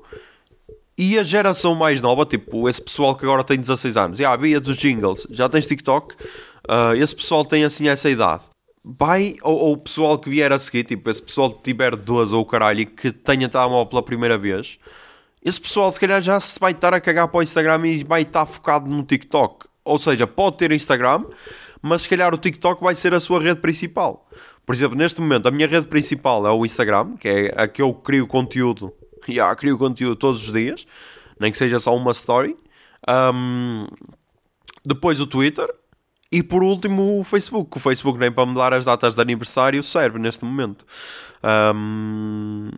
[0.96, 4.34] e a geração mais nova, tipo esse pessoal que agora tem 16 anos, e a
[4.36, 8.44] via dos jingles, já tens TikTok, uh, esse pessoal tem assim essa idade.
[8.84, 12.34] Vai, ou, ou, o pessoal que vier a seguir, tipo esse pessoal que tiver 12
[12.34, 14.78] ou caralho e que tenha telemóvel pela primeira vez,
[15.42, 18.22] esse pessoal se calhar já se vai estar a cagar para o Instagram e vai
[18.22, 19.66] estar focado no TikTok.
[19.84, 21.24] Ou seja, pode ter Instagram,
[21.82, 24.28] mas se calhar o TikTok vai ser a sua rede principal.
[24.64, 27.82] Por exemplo, neste momento, a minha rede principal é o Instagram, que é a que
[27.82, 28.92] eu crio conteúdo
[29.28, 30.86] yeah, crio conteúdo todos os dias,
[31.38, 32.56] nem que seja só uma story.
[33.08, 33.86] Um,
[34.84, 35.66] depois o Twitter.
[36.34, 37.76] E por último o Facebook.
[37.76, 40.84] O Facebook nem para me dar as datas de aniversário serve neste momento.
[41.72, 42.70] Um,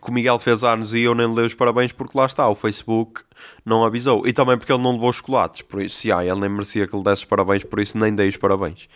[0.00, 2.48] que o Miguel fez anos e eu nem lhe dei os parabéns porque lá está,
[2.48, 3.22] o Facebook
[3.66, 4.24] não avisou.
[4.28, 7.02] E também porque ele não levou chocolates, por isso, yeah, ele nem merecia que lhe
[7.02, 8.88] desse os parabéns, por isso nem dei os parabéns.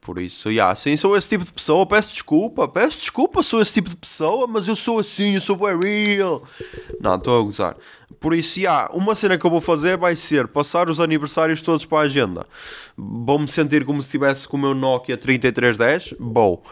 [0.00, 3.72] Por isso, yeah, sim, sou esse tipo de pessoa, peço desculpa, peço desculpa, sou esse
[3.72, 6.42] tipo de pessoa, mas eu sou assim, eu sou bem real.
[7.00, 7.76] Não, estou a gozar.
[8.24, 11.84] Por isso, yeah, uma cena que eu vou fazer vai ser passar os aniversários todos
[11.84, 12.46] para a agenda.
[12.96, 16.62] Vou-me sentir como se estivesse com o meu Nokia 3310, bom.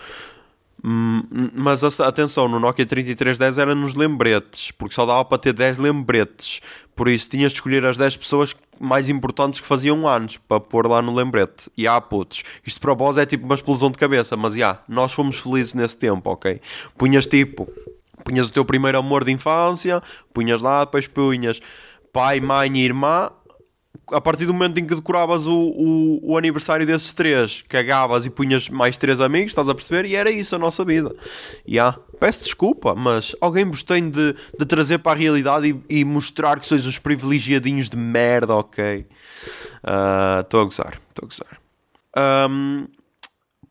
[0.83, 1.23] Hum,
[1.55, 6.63] mas atenção, no Nokia 3310 era nos lembretes, porque só dava para ter 10 lembretes.
[6.97, 10.89] Por isso tinhas de escolher as 10 pessoas mais importantes que faziam anos para pôr
[10.89, 11.71] lá no lembrete.
[11.77, 12.45] E há putos.
[12.67, 15.99] Isto para vós é tipo uma explosão de cabeça, mas já, nós fomos felizes nesse
[15.99, 16.63] tempo, ok?
[16.97, 17.69] Punhas tipo,
[18.25, 20.03] punhas o teu primeiro amor de infância,
[20.33, 21.61] punhas lá, depois punhas
[22.13, 23.31] pai, mãe e irmã
[24.11, 28.31] a partir do momento em que decoravas o, o, o, aniversário desses três, cagavas e
[28.31, 30.07] punhas mais três amigos, estás a perceber?
[30.07, 31.15] E era isso a nossa vida.
[31.67, 36.01] E yeah, peço desculpa, mas alguém vos tem de, de trazer para a realidade e,
[36.01, 39.07] e mostrar que sois os privilegiadinhos de merda, ok?
[39.83, 42.51] Ah, estou uh, a gozar, estou a gozar.
[42.51, 42.87] Um,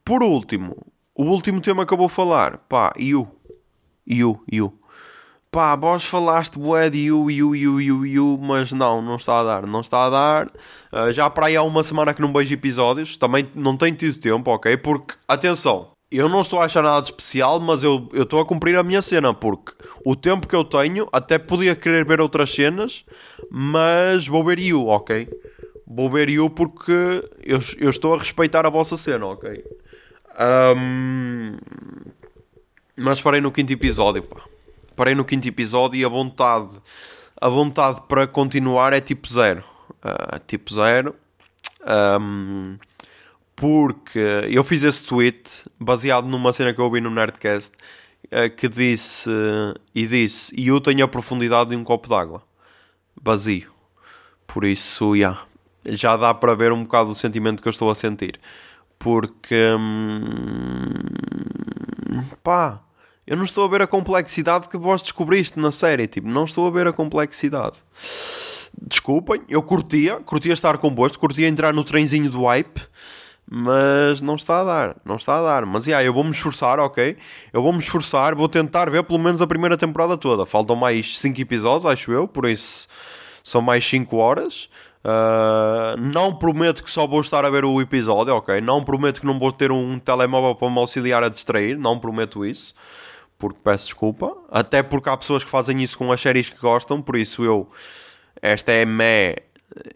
[0.04, 0.76] por último,
[1.14, 3.28] o último tema que eu vou falar, pá, you.
[4.06, 4.82] You, you
[5.52, 9.44] pá, vós falaste bué de you, you, you, you, you, mas não, não está a
[9.44, 10.48] dar, não está a dar.
[10.48, 14.18] Uh, já para aí há uma semana que não vejo episódios, também não tenho tido
[14.18, 14.78] tempo, ok?
[14.78, 18.46] Porque, atenção, eu não estou a achar nada de especial, mas eu, eu estou a
[18.46, 19.74] cumprir a minha cena, porque
[20.06, 23.04] o tempo que eu tenho, até podia querer ver outras cenas,
[23.52, 25.28] mas vou ver you, ok?
[25.86, 26.94] Vou ver you porque
[27.44, 29.62] eu, eu estou a respeitar a vossa cena, ok?
[30.78, 31.58] Um,
[32.96, 34.42] mas parei no quinto episódio, pá
[34.96, 36.70] parei no quinto episódio e a vontade,
[37.40, 39.64] a vontade para continuar é tipo zero.
[40.04, 41.16] Uh, tipo zero.
[42.22, 42.78] Um,
[43.56, 44.20] porque
[44.50, 47.72] eu fiz esse tweet baseado numa cena que eu ouvi no Nerdcast
[48.26, 52.44] uh, que disse uh, e disse e eu tenho a profundidade de um copo d'água
[53.20, 53.72] vazio
[54.46, 55.42] por isso yeah,
[55.86, 58.40] já dá para ver um bocado o sentimento que eu estou a sentir
[59.04, 60.94] porque hum,
[62.44, 62.82] pá
[63.26, 66.06] eu não estou a ver a complexidade que vós descobriste na série.
[66.08, 67.80] Tipo, não estou a ver a complexidade.
[68.82, 72.82] Desculpem, eu curtia, curtia estar convosco, curtia entrar no trenzinho do hype,
[73.50, 75.66] mas não está a dar, não está a dar.
[75.66, 77.16] Mas yeah, eu vou me esforçar, ok?
[77.54, 80.46] Eu vou me esforçar, vou tentar ver pelo menos a primeira temporada toda.
[80.46, 82.88] Faltam mais 5 episódios, acho eu, por isso
[83.44, 84.68] são mais 5 horas.
[85.04, 88.62] Uh, não prometo que só vou estar a ver o episódio, ok?
[88.62, 92.46] Não prometo que não vou ter um telemóvel para me auxiliar a distrair, não prometo
[92.46, 92.76] isso
[93.42, 94.38] porque peço desculpa.
[94.52, 97.68] Até porque há pessoas que fazem isso com as séries que gostam, por isso eu.
[98.40, 99.36] Esta é mé.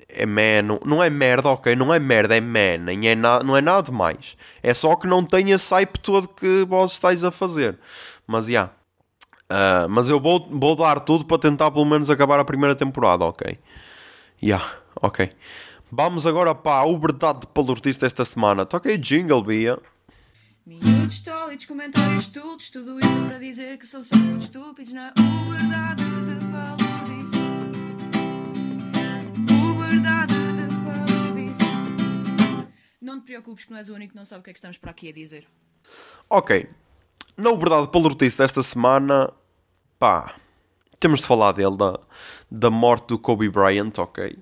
[0.10, 1.76] É mé, não, não é merda, ok?
[1.76, 4.36] Não é merda, é mé, nem é na, não é nada demais.
[4.64, 7.78] É só que não tem esse todo que vós estáis a fazer.
[8.26, 8.52] Mas já.
[8.52, 8.74] Yeah.
[9.48, 13.26] Uh, mas eu vou, vou dar tudo para tentar pelo menos acabar a primeira temporada,
[13.26, 13.60] ok?
[14.42, 14.66] Yeah,
[15.02, 15.30] ok.
[15.92, 18.66] Vamos agora para a Uberdade de Palortista esta semana.
[18.66, 19.78] Toquei jingle, Bia.
[20.66, 26.04] Minutos tólitos, comentários estúpidos, tudo isso para dizer que são só muito estúpidos na uberdade
[26.04, 27.38] de palodice.
[29.70, 31.64] Uberdade de palodice.
[33.00, 34.58] Não te preocupes que não és o único que não sabe o que é que
[34.58, 35.48] estamos para aqui a dizer.
[36.28, 36.68] Ok.
[37.38, 39.32] Na uberdade de palodice desta semana,
[40.00, 40.34] pá,
[41.00, 42.00] temos de falar dele, da,
[42.50, 44.36] da morte do Kobe Bryant, ok?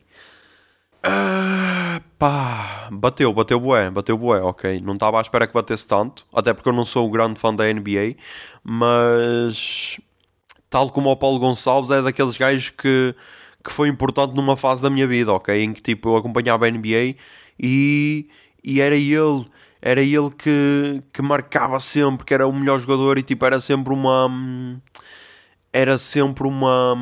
[1.05, 4.79] Uh, pá, bateu, bateu bué, bateu bué, ok.
[4.81, 7.53] Não estava à espera que batesse tanto, até porque eu não sou um grande fã
[7.53, 8.15] da NBA,
[8.63, 9.99] mas
[10.69, 13.13] tal como o Paulo Gonçalves é daqueles gajos que,
[13.63, 15.61] que foi importante numa fase da minha vida, ok?
[15.61, 17.15] Em que tipo eu acompanhava a NBA
[17.59, 18.29] e,
[18.63, 19.45] e era ele,
[19.81, 23.93] era ele que, que marcava sempre, que era o melhor jogador e tipo era sempre
[23.93, 24.81] uma.
[25.71, 26.95] Era sempre uma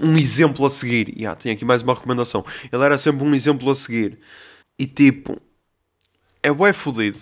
[0.00, 1.14] um exemplo a seguir.
[1.16, 2.44] Yeah, tenho aqui mais uma recomendação.
[2.72, 4.18] Ele era sempre um exemplo a seguir.
[4.78, 5.40] E tipo,
[6.42, 7.20] é bué fodido.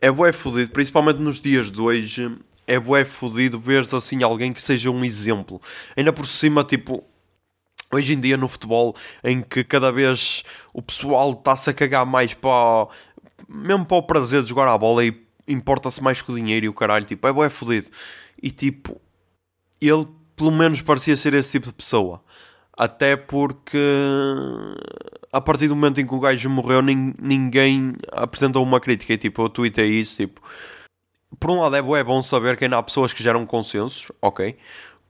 [0.00, 2.36] É bué fodido, principalmente nos dias de hoje.
[2.66, 5.60] É bué fodido veres assim alguém que seja um exemplo.
[5.96, 7.04] Ainda por cima, tipo,
[7.92, 8.94] hoje em dia no futebol,
[9.24, 10.44] em que cada vez
[10.74, 12.88] o pessoal está-se a cagar mais para.
[13.48, 15.14] mesmo para o prazer de jogar a bola e
[15.46, 17.04] importa-se mais com o dinheiro e o caralho.
[17.04, 17.88] Tipo, é bué fodido.
[18.42, 19.00] E tipo,
[19.80, 20.06] ele
[20.38, 22.22] pelo menos parecia ser esse tipo de pessoa.
[22.76, 23.76] Até porque
[25.32, 29.12] a partir do momento em que o gajo morreu, ninguém apresentou uma crítica.
[29.12, 30.40] E tipo, eu tuitei isso, tipo.
[31.38, 34.10] Por um lado é bom, é bom saber que ainda há pessoas que geram consensos,
[34.22, 34.56] ok?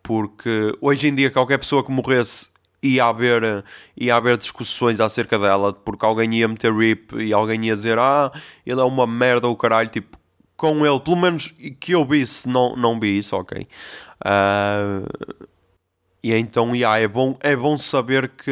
[0.02, 2.48] Porque hoje em dia qualquer pessoa que morresse
[2.82, 3.64] ia haver,
[3.96, 8.32] ia haver discussões acerca dela, porque alguém ia meter rip e alguém ia dizer ah,
[8.66, 10.17] ele é uma merda o caralho, tipo,
[10.58, 13.66] com ele, pelo menos que eu vi, se não, não vi isso, ok.
[14.26, 15.46] Uh,
[16.20, 18.50] e então, yeah, é, bom, é bom saber que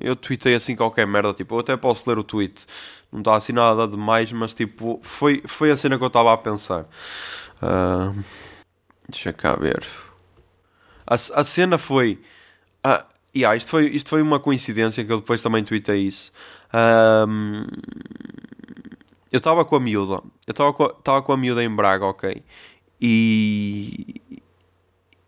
[0.00, 1.34] eu tweetei assim qualquer merda.
[1.34, 2.64] Tipo, eu até posso ler o tweet,
[3.12, 6.38] não está assim nada demais, mas tipo, foi, foi a cena que eu estava a
[6.38, 6.86] pensar.
[7.62, 8.24] Uh,
[9.06, 9.86] deixa cá ver.
[11.06, 12.22] A, a cena foi.
[12.86, 13.04] Uh,
[13.36, 13.90] yeah, isto foi.
[13.90, 16.32] Isto foi uma coincidência que eu depois também tweetei isso.
[16.72, 17.66] Um,
[19.34, 20.22] eu estava com a miúda.
[20.46, 20.88] Eu estava com,
[21.22, 22.40] com a miúda em Braga, ok?
[23.00, 24.22] E,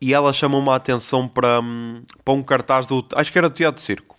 [0.01, 1.61] e ela chamou-me a atenção para,
[2.25, 3.05] para um cartaz do.
[3.17, 4.17] Acho que era do Teatro Circo.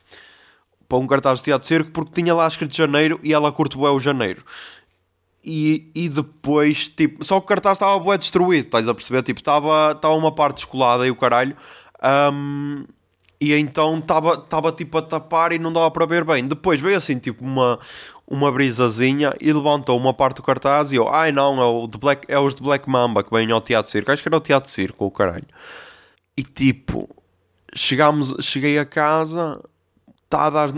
[0.90, 3.90] Para um cartaz do Teatro Circo porque tinha lá escrito janeiro e ela curte bué
[3.90, 4.44] o janeiro.
[5.42, 9.24] E, e depois, tipo, só que o cartaz estava destruído, estás a perceber?
[9.24, 11.56] Tipo, estava, estava uma parte descolada e o caralho.
[12.04, 12.84] Um,
[13.40, 16.48] e então estava tipo a tapar e não dava para ver bem.
[16.48, 17.80] Depois veio assim tipo uma,
[18.28, 21.98] uma brisazinha e levantou uma parte do cartaz e eu, ai não, é, o de
[21.98, 24.12] Black, é os de Black Mamba que vêm ao Teatro Circo.
[24.12, 25.46] Acho que era o Teatro Circo, o caralho.
[26.36, 27.08] E tipo,
[27.76, 29.62] chegámos, cheguei a casa,
[30.24, 30.70] está a dar,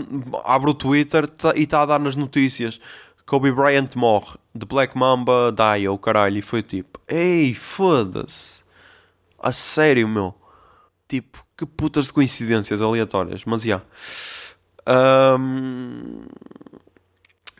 [0.44, 2.80] abro o Twitter tá, e está a dar nas notícias.
[3.26, 6.38] Kobe Bryant morre, de Black Mamba die, o caralho.
[6.38, 8.64] E foi tipo, ei, foda-se.
[9.38, 10.34] A sério, meu.
[11.08, 13.82] Tipo, que putas de coincidências aleatórias, mas já.
[14.88, 15.36] Yeah.
[15.38, 16.22] Um,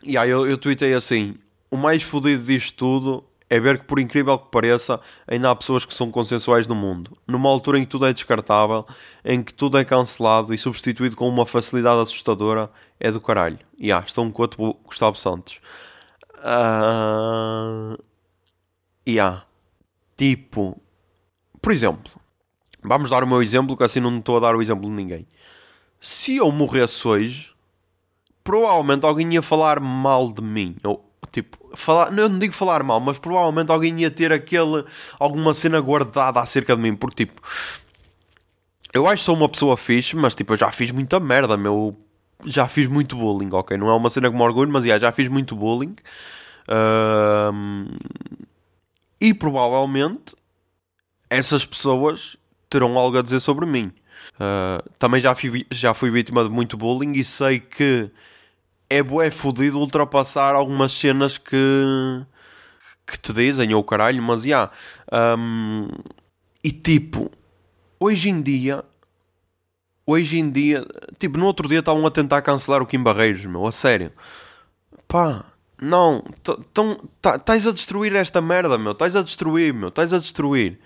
[0.03, 1.35] yeah, eu, eu assim:
[1.69, 5.85] o mais fodido disto tudo é ver que, por incrível que pareça, ainda há pessoas
[5.85, 7.11] que são consensuais no mundo.
[7.27, 8.87] Numa altura em que tudo é descartável,
[9.23, 13.59] em que tudo é cancelado e substituído com uma facilidade assustadora, é do caralho.
[13.77, 15.59] E yeah, estou um coto Gustavo Santos.
[16.37, 18.01] Uh,
[19.07, 19.45] yeah.
[20.17, 20.81] Tipo,
[21.61, 22.20] por exemplo,
[22.83, 25.27] Vamos dar o meu exemplo, que assim não estou a dar o exemplo de ninguém.
[25.99, 27.51] Se eu morresse hoje,
[28.43, 30.75] provavelmente alguém ia falar mal de mim.
[30.83, 34.83] Ou, tipo, falar, eu não digo falar mal, mas provavelmente alguém ia ter aquele,
[35.19, 36.95] alguma cena guardada acerca de mim.
[36.95, 37.39] Porque, tipo,
[38.93, 41.95] eu acho que sou uma pessoa fixe, mas, tipo, eu já fiz muita merda, meu.
[42.45, 43.77] Já fiz muito bullying, ok?
[43.77, 45.95] Não é uma cena que me orgulho, mas, já, já fiz muito bullying.
[49.19, 50.35] e provavelmente
[51.29, 52.35] essas pessoas
[52.71, 53.91] terão algo a dizer sobre mim.
[54.35, 58.09] Uh, também já fui, já fui vítima de muito bullying e sei que
[58.89, 62.25] é bué fodido ultrapassar algumas cenas que,
[63.05, 64.71] que te dizem, ou caralho, mas já.
[65.11, 65.89] Yeah, um,
[66.63, 67.29] e tipo,
[67.99, 68.83] hoje em dia,
[70.05, 70.85] hoje em dia,
[71.19, 74.13] tipo, no outro dia estavam a tentar cancelar o Kim Barreiros, meu, a sério.
[75.07, 75.43] Pá,
[75.81, 76.23] não,
[77.17, 80.79] estás a destruir esta merda, meu, estás a destruir, meu, estás a destruir.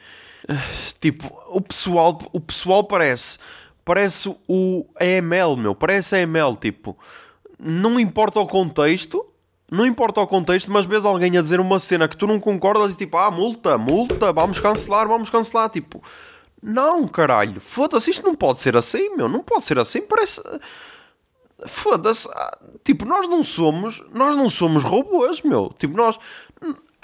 [1.00, 3.38] Tipo, o pessoal, o pessoal parece
[3.86, 6.98] parece o EML, meu, parece EML, tipo,
[7.60, 9.24] não importa o contexto,
[9.72, 12.96] não importa o contexto, mas vês alguém a dizer uma cena que tu não concordas
[12.96, 16.04] e tipo, ah, multa, multa, vamos cancelar, vamos cancelar, tipo,
[16.62, 20.42] não, caralho, foda-se, isto não pode ser assim, meu, não pode ser assim, parece
[21.68, 26.18] foda-se, ah, tipo, nós não somos, nós não somos robôs, meu, tipo, nós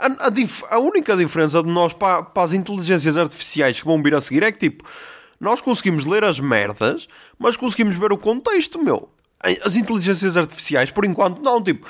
[0.02, 4.16] a, a, a, única diferença de nós para, para as inteligências artificiais que vão vir
[4.16, 4.84] a seguir é que, tipo,
[5.40, 9.10] nós conseguimos ler as merdas, mas conseguimos ver o contexto, meu.
[9.64, 11.88] As inteligências artificiais, por enquanto, não, tipo.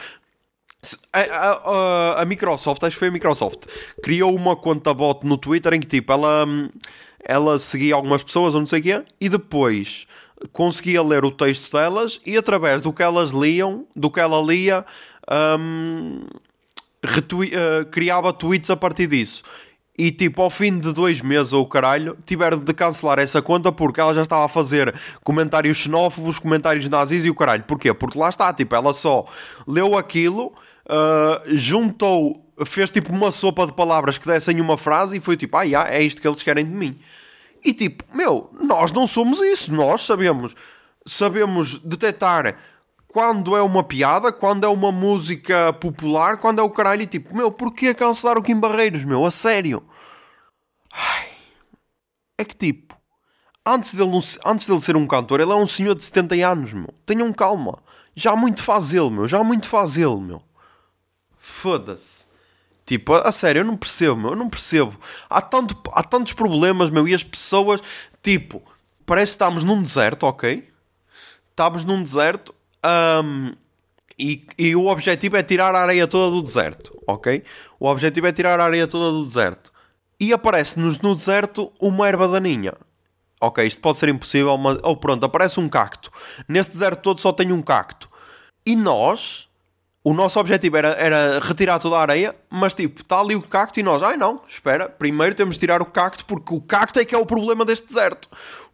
[1.14, 3.68] A, a, a, Microsoft, acho que foi a Microsoft,
[4.02, 6.48] criou uma conta bot no Twitter em que, tipo, ela,
[7.24, 10.08] ela seguia algumas pessoas ou não sei o quê, e depois
[10.52, 14.84] conseguia ler o texto delas e através do que elas liam, do que ela lia,
[15.60, 16.26] um,
[17.04, 19.44] uh, criava tweets a partir disso.
[19.98, 24.00] E tipo, ao fim de dois meses ou caralho, tiveram de cancelar essa conta porque
[24.00, 27.64] ela já estava a fazer comentários xenófobos, comentários nazis e o caralho.
[27.64, 27.94] Porquê?
[27.94, 29.26] Porque lá está, tipo, ela só
[29.68, 30.54] leu aquilo,
[30.88, 35.58] uh, juntou, fez tipo uma sopa de palavras que dessem uma frase e foi tipo,
[35.58, 36.98] ah, yeah, é isto que eles querem de mim.
[37.64, 40.56] E tipo, meu, nós não somos isso, nós sabemos,
[41.06, 42.56] sabemos detectar
[43.12, 47.52] quando é uma piada, quando é uma música popular, quando é o caralho, tipo, meu,
[47.52, 49.26] porquê cancelar o Kim Barreiros, meu?
[49.26, 49.84] A sério.
[50.90, 51.28] Ai.
[52.38, 52.96] É que tipo,
[53.66, 56.88] antes dele, antes dele ser um cantor, ele é um senhor de 70 anos, meu.
[57.06, 57.80] Tenham calma.
[58.16, 59.28] Já muito faz ele, meu.
[59.28, 60.42] Já muito faz ele, meu.
[61.38, 62.24] Foda-se.
[62.86, 64.30] Tipo, a, a, sério, eu não percebo, meu.
[64.30, 64.98] Eu não percebo.
[65.30, 67.06] Há, tanto, há tantos problemas, meu.
[67.06, 67.82] E as pessoas,
[68.24, 68.64] tipo,
[69.06, 70.72] parece que estamos num deserto, ok?
[71.50, 72.56] Estamos num deserto
[72.86, 73.54] um,
[74.18, 77.44] e, e, o objetivo é tirar a areia toda do deserto, ok?
[77.80, 79.72] O objetivo é tirar a areia toda do deserto.
[80.20, 82.74] E aparece-nos no deserto uma erva daninha.
[83.40, 84.78] Ok, isto pode ser impossível, mas.
[84.84, 86.12] Ou oh, pronto, aparece um cacto.
[86.48, 88.08] Nesse deserto todo só tem um cacto.
[88.64, 89.50] E nós
[90.04, 93.80] o nosso objetivo era, era retirar toda a areia, mas tipo, está ali o cacto
[93.80, 97.06] e nós, ai não, espera, primeiro temos de tirar o cacto porque o cacto é
[97.06, 98.28] que é o problema deste deserto.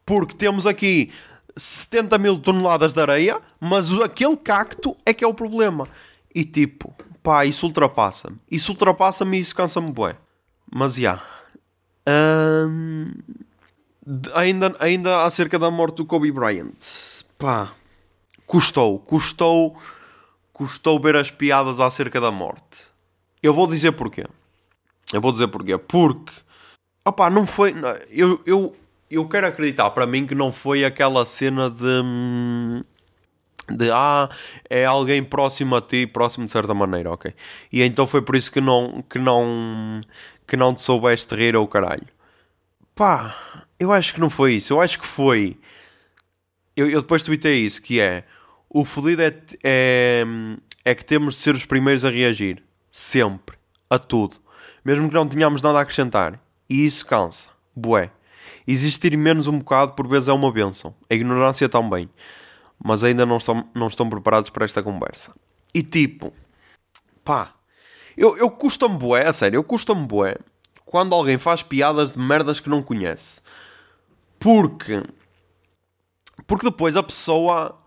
[0.06, 1.12] Porque temos aqui
[1.58, 5.88] 70 mil toneladas de areia, mas aquele cacto é que é o problema.
[6.34, 6.94] E tipo,
[7.24, 8.38] pá, isso ultrapassa-me.
[8.50, 10.16] Isso ultrapassa-me e isso cansa-me bué.
[10.72, 11.22] Mas já.
[12.08, 13.12] Hum,
[14.34, 16.76] ainda, ainda acerca da morte do Kobe Bryant.
[17.38, 17.74] Pá,
[18.46, 19.76] custou, custou
[20.58, 22.88] custou ver as piadas acerca da morte.
[23.44, 24.26] Eu vou dizer porquê.
[25.14, 25.78] Eu vou dizer porquê.
[25.78, 26.34] Porque,
[27.06, 27.76] opá, não foi.
[28.10, 28.76] Eu, eu,
[29.10, 32.84] eu quero acreditar para mim que não foi aquela cena de.
[33.70, 34.30] De ah,
[34.70, 37.34] é alguém próximo a ti, próximo de certa maneira, ok?
[37.72, 40.00] E então foi por isso que não, que não,
[40.48, 42.08] que não te soubeste rir ou caralho.
[42.96, 43.36] Pá,
[43.78, 44.74] eu acho que não foi isso.
[44.74, 45.58] Eu acho que foi.
[46.78, 48.24] Eu, eu depois tuitei isso, que é
[48.70, 49.34] o fodido é,
[49.64, 50.26] é,
[50.86, 52.64] é que temos de ser os primeiros a reagir.
[52.92, 53.58] Sempre.
[53.90, 54.38] A tudo.
[54.84, 56.40] Mesmo que não tenhamos nada a acrescentar.
[56.70, 57.50] E isso cansa.
[57.76, 58.12] Bué.
[58.68, 60.94] Existir menos um bocado por vezes é uma benção.
[61.10, 62.10] A ignorância também.
[62.84, 65.34] Mas ainda não estão, não estão preparados para esta conversa.
[65.74, 66.34] E tipo...
[67.24, 67.54] Pá.
[68.16, 69.58] Eu, eu custa-me bué, a sério.
[69.58, 70.38] Eu custa-me bué
[70.86, 73.42] quando alguém faz piadas de merdas que não conhece.
[74.40, 75.04] Porque...
[76.46, 77.78] Porque depois a pessoa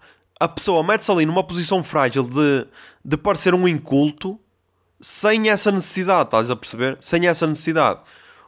[0.41, 2.67] a pessoa mete-se ali numa posição frágil de,
[3.05, 4.41] de parecer um inculto
[4.99, 6.97] sem essa necessidade, estás a perceber?
[6.99, 8.01] Sem essa necessidade.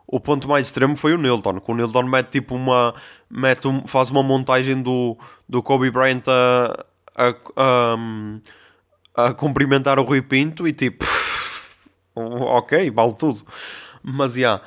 [0.06, 2.94] O ponto mais extremo foi o Nilton, que o Nilton mete tipo uma.
[3.30, 5.16] Mete um, faz uma montagem do,
[5.48, 6.84] do Kobe Bryant a,
[7.14, 11.04] a, a, a cumprimentar o Rui Pinto e tipo.
[12.14, 13.40] ok, vale tudo.
[14.02, 14.36] Mas.
[14.36, 14.62] Yeah.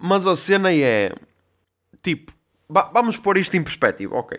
[0.00, 1.12] Mas a cena é.
[2.02, 2.32] Tipo,
[2.92, 4.38] vamos pôr isto em perspectiva, ok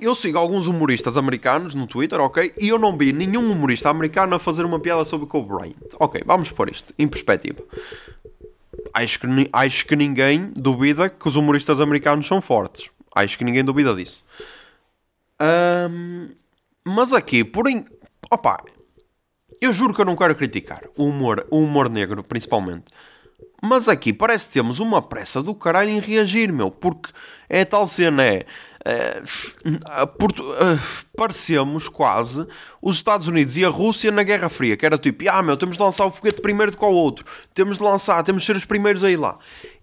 [0.00, 2.52] eu sigo alguns humoristas americanos no Twitter, ok?
[2.58, 5.76] E eu não vi nenhum humorista americano a fazer uma piada sobre Kobe Bryant.
[5.98, 7.62] Ok, vamos pôr isto em perspectiva.
[8.94, 12.90] Acho que, acho que ninguém duvida que os humoristas americanos são fortes.
[13.14, 14.24] Acho que ninguém duvida disso.
[15.40, 16.30] Um,
[16.84, 17.84] mas aqui, porém,
[18.30, 18.62] opa,
[19.60, 22.86] eu juro que eu não quero criticar o humor, o humor negro, principalmente.
[23.60, 27.10] Mas aqui parece que temos uma pressa do caralho em reagir, meu, porque
[27.48, 28.46] é tal cena, é.
[28.84, 30.78] é uh,
[31.16, 32.46] parecemos quase
[32.80, 35.76] os Estados Unidos e a Rússia na Guerra Fria, que era tipo, ah, meu, temos
[35.76, 38.64] de lançar o foguete primeiro do que outro, temos de lançar, temos de ser os
[38.64, 39.36] primeiros a ir lá.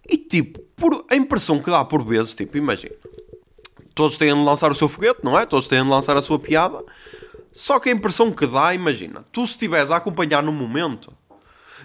[0.08, 2.96] E tipo, por, a impressão que dá por vezes, tipo, imagina,
[3.94, 5.46] todos têm de lançar o seu foguete, não é?
[5.46, 6.82] Todos têm de lançar a sua piada,
[7.52, 11.12] só que a impressão que dá, imagina, tu se estiveres a acompanhar no momento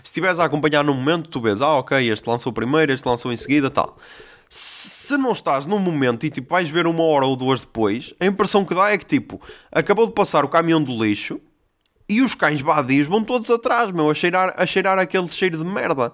[0.03, 3.33] se estiveres a acompanhar no momento, tu vês, ah, ok, este lançou primeiro, este lançou
[3.33, 3.97] em seguida, tal.
[4.49, 8.27] Se não estás num momento e tipo vais ver uma hora ou duas depois, a
[8.27, 9.41] impressão que dá é que tipo,
[9.71, 11.41] acabou de passar o caminhão do lixo
[12.09, 15.65] e os cães badios vão todos atrás, meu, a cheirar, a cheirar aquele cheiro de
[15.65, 16.13] merda.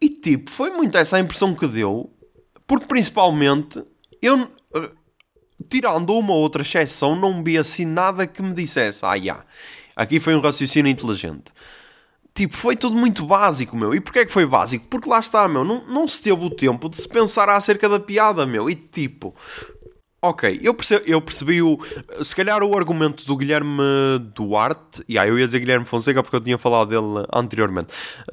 [0.00, 2.12] E tipo, foi muito essa a impressão que deu,
[2.66, 3.82] porque principalmente
[4.20, 4.48] eu,
[5.68, 9.44] tirando uma outra exceção, não vi assim nada que me dissesse, ah, já,
[9.96, 11.52] aqui foi um raciocínio inteligente.
[12.34, 13.94] Tipo, foi tudo muito básico, meu.
[13.94, 14.86] E porquê é que foi básico?
[14.88, 15.64] Porque lá está, meu.
[15.64, 18.70] Não, não se teve o tempo de se pensar acerca da piada, meu.
[18.70, 19.34] E tipo.
[20.24, 21.78] Ok, eu percebi, eu percebi o.
[22.22, 23.82] Se calhar o argumento do Guilherme
[24.34, 25.02] Duarte.
[25.10, 27.88] Yeah, eu ia dizer Guilherme Fonseca porque eu tinha falado dele anteriormente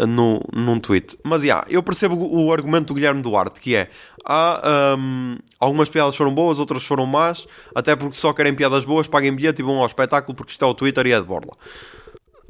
[0.07, 1.17] no, num tweet.
[1.23, 3.89] Mas yeah, eu percebo o argumento do Guilherme Duarte que é.
[4.23, 7.47] Ah, um, algumas piadas foram boas, outras foram más.
[7.73, 10.67] Até porque só querem piadas boas, paguem bilhete e vão ao espetáculo porque isto é
[10.67, 11.57] o Twitter e é de borla.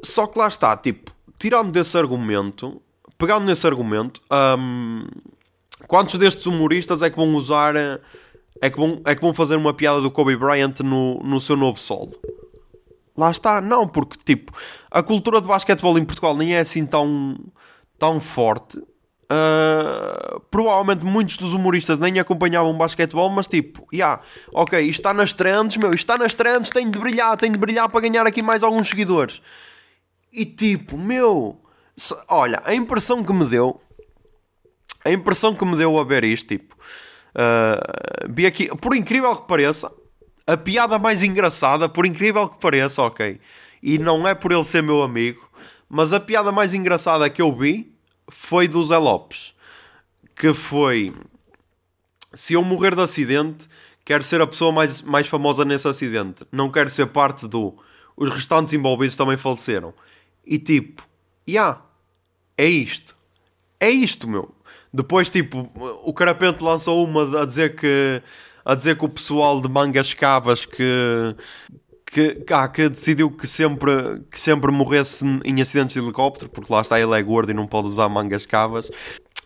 [0.03, 2.81] Só que lá está, tipo tirando desse argumento,
[3.17, 4.21] pegando nesse argumento,
[4.59, 5.07] um,
[5.87, 7.75] quantos destes humoristas é que vão usar,
[8.61, 11.55] é que vão, é que vão fazer uma piada do Kobe Bryant no, no seu
[11.55, 12.13] novo solo?
[13.17, 14.53] Lá está, não, porque tipo,
[14.91, 17.37] a cultura de basquetebol em Portugal nem é assim tão,
[17.97, 18.77] tão forte.
[19.31, 24.21] Uh, provavelmente muitos dos humoristas nem acompanhavam basquetebol, mas tipo, já, yeah,
[24.53, 27.57] ok, isto está nas trends, meu, isto está nas trends, tem de brilhar, tem de
[27.57, 29.41] brilhar para ganhar aqui mais alguns seguidores.
[30.31, 31.59] E tipo, meu,
[31.95, 33.81] se, olha, a impressão que me deu,
[35.03, 36.75] a impressão que me deu a ver isto, tipo,
[37.35, 39.91] uh, vi aqui, por incrível que pareça,
[40.45, 43.39] a piada mais engraçada, por incrível que pareça, ok,
[43.81, 45.49] e não é por ele ser meu amigo,
[45.87, 47.95] mas a piada mais engraçada que eu vi
[48.29, 49.53] foi do Zé Lopes,
[50.35, 51.13] que foi,
[52.33, 53.67] se eu morrer de acidente,
[54.05, 57.75] quero ser a pessoa mais, mais famosa nesse acidente, não quero ser parte do,
[58.15, 59.93] os restantes envolvidos também faleceram.
[60.49, 61.07] E tipo,
[61.47, 61.79] yeah,
[62.57, 63.15] é isto.
[63.79, 64.53] É isto, meu.
[64.91, 65.69] Depois, tipo,
[66.03, 68.23] o Carapente lançou uma a dizer que
[68.65, 71.35] a dizer que o pessoal de mangas cavas que,
[72.05, 76.81] que, ah, que decidiu que sempre, que sempre morresse em acidentes de helicóptero, porque lá
[76.81, 78.89] está ele é gordo e não pode usar mangas cavas.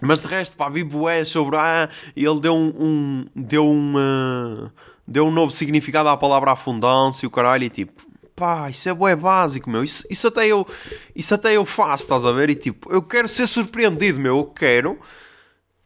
[0.02, 4.74] Mas de resto, pá, vi bué sobre, ah, ele deu um, um deu uma,
[5.06, 8.13] deu um novo significado à palavra afundância e o caralho, e tipo,
[8.44, 10.68] pá, isso é bué básico, meu, isso, isso, até eu,
[11.16, 14.44] isso até eu faço, estás a ver, e tipo, eu quero ser surpreendido, meu, eu
[14.44, 15.00] quero,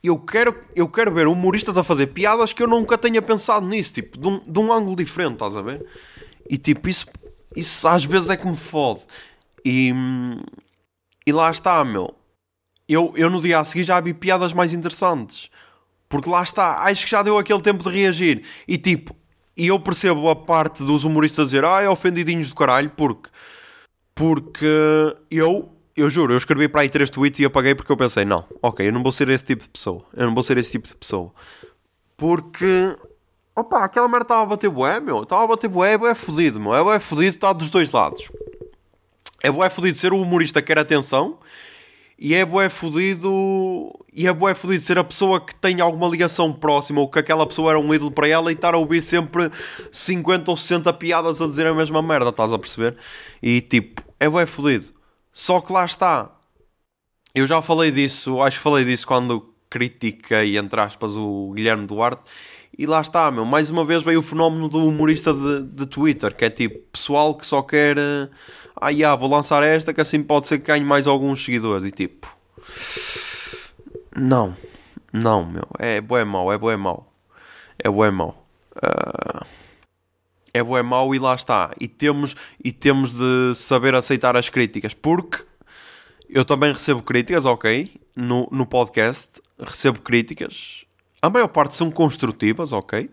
[0.04, 3.94] eu quero, eu quero ver humoristas a fazer piadas que eu nunca tenha pensado nisso,
[3.94, 5.86] tipo, de um, de um ângulo diferente, estás a ver?
[6.50, 7.06] E tipo, isso,
[7.56, 9.02] isso às vezes é que me fode.
[9.64, 9.94] E,
[11.24, 12.16] e lá está, meu.
[12.90, 15.52] Eu, eu no dia a seguir já vi piadas mais interessantes.
[16.10, 18.44] Porque lá está, acho que já deu aquele tempo de reagir.
[18.68, 19.16] E tipo,
[19.58, 23.30] e eu percebo a parte dos humoristas dizer, ah, é ofendidinhos do caralho, porque.
[24.14, 24.66] Porque
[25.30, 28.44] eu, eu juro, eu escrevi para aí três tweets e apaguei porque eu pensei, não,
[28.62, 30.04] ok, eu não vou ser esse tipo de pessoa.
[30.16, 31.32] Eu não vou ser esse tipo de pessoa.
[32.16, 32.96] Porque
[33.58, 35.24] Opa, aquela merda estava a bater bué, meu.
[35.24, 36.76] Estava a bater bué, é bué fodido, meu.
[36.76, 38.30] É bué fodido estar dos dois lados.
[39.42, 41.40] É bué fodido ser o humorista que quer atenção
[42.18, 46.52] e é bué fodido e é bué fodido ser a pessoa que tem alguma ligação
[46.52, 49.52] próxima ou que aquela pessoa era um ídolo para ela e estar a ouvir sempre
[49.92, 52.98] 50 ou 60 piadas a dizer a mesma merda, estás a perceber?
[53.42, 54.88] E tipo, é bué fodido.
[55.32, 56.32] Só que lá está.
[57.36, 62.22] Eu já falei disso, acho que falei disso quando critiquei, entre aspas, o Guilherme Duarte
[62.78, 63.44] e lá está, meu.
[63.44, 67.34] Mais uma vez veio o fenómeno do humorista de, de Twitter, que é tipo pessoal
[67.34, 67.98] que só quer.
[67.98, 68.30] Uh,
[68.76, 71.84] ah, yeah, vou lançar esta que assim pode ser que ganhe mais alguns seguidores.
[71.86, 72.32] E tipo.
[74.16, 74.56] Não.
[75.12, 75.68] Não, meu.
[75.80, 77.12] É bué mau, é bué mau.
[77.80, 78.48] É bué mau.
[78.76, 79.46] Uh,
[80.54, 81.72] é bué mau e lá está.
[81.80, 84.94] E temos, e temos de saber aceitar as críticas.
[84.94, 85.44] Porque
[86.30, 87.92] eu também recebo críticas, ok?
[88.16, 89.42] No, no podcast.
[89.60, 90.87] Recebo críticas
[91.22, 93.10] a maior parte são construtivas, ok?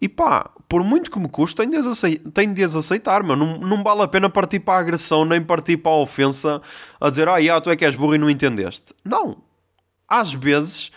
[0.00, 3.34] E pá, por muito que me custe, tenho de aceitar, tenho de as aceitar meu.
[3.34, 6.62] Não, não vale a pena partir para a agressão, nem partir para a ofensa
[7.00, 8.94] a dizer, ah, yeah, tu é que és burro e não entendeste.
[9.04, 9.38] Não.
[10.06, 10.92] Às vezes,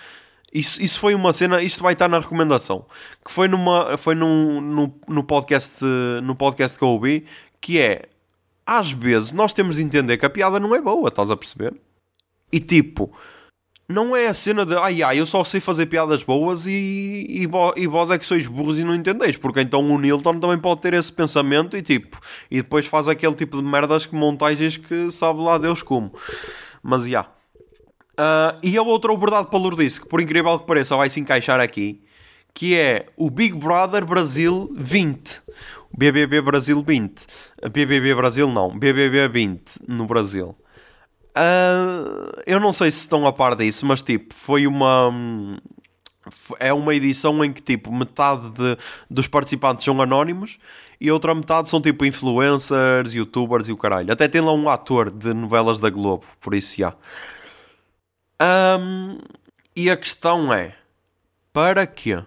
[0.54, 2.86] isso, isso foi uma cena, isto vai estar na recomendação,
[3.26, 5.84] que foi, numa, foi num, no, no, podcast,
[6.24, 7.26] no podcast que eu ouvi,
[7.60, 8.10] que é,
[8.66, 11.74] às vezes nós temos de entender que a piada não é boa, estás a perceber?
[12.52, 13.12] E tipo,
[13.92, 17.48] não é a cena de ai ai, eu só sei fazer piadas boas e, e,
[17.76, 20.82] e vós é que sois burros e não entendeis, porque então o Nilton também pode
[20.82, 22.20] ter esse pensamento e tipo,
[22.50, 26.14] e depois faz aquele tipo de merdas que montagens que sabe lá Deus como.
[26.82, 27.08] Mas já.
[27.08, 27.30] Yeah.
[28.12, 31.60] Uh, e a outra verdade para Lourdes, que por incrível que pareça vai se encaixar
[31.60, 32.02] aqui,
[32.54, 35.42] que é o Big Brother Brasil 20.
[35.98, 37.26] BBB Brasil 20.
[37.72, 40.56] BBB Brasil não, BBB 20 no Brasil.
[41.32, 45.12] Uh, eu não sei se estão a par disso, mas tipo, foi uma.
[46.60, 48.78] É uma edição em que tipo metade de,
[49.10, 50.58] dos participantes são anónimos
[51.00, 54.14] e outra metade são tipo influencers, youtubers e o caralho.
[54.14, 56.94] Até tem lá um ator de novelas da Globo, por isso já.
[58.80, 59.18] Um,
[59.76, 60.76] e a questão é:
[61.52, 62.24] para quê?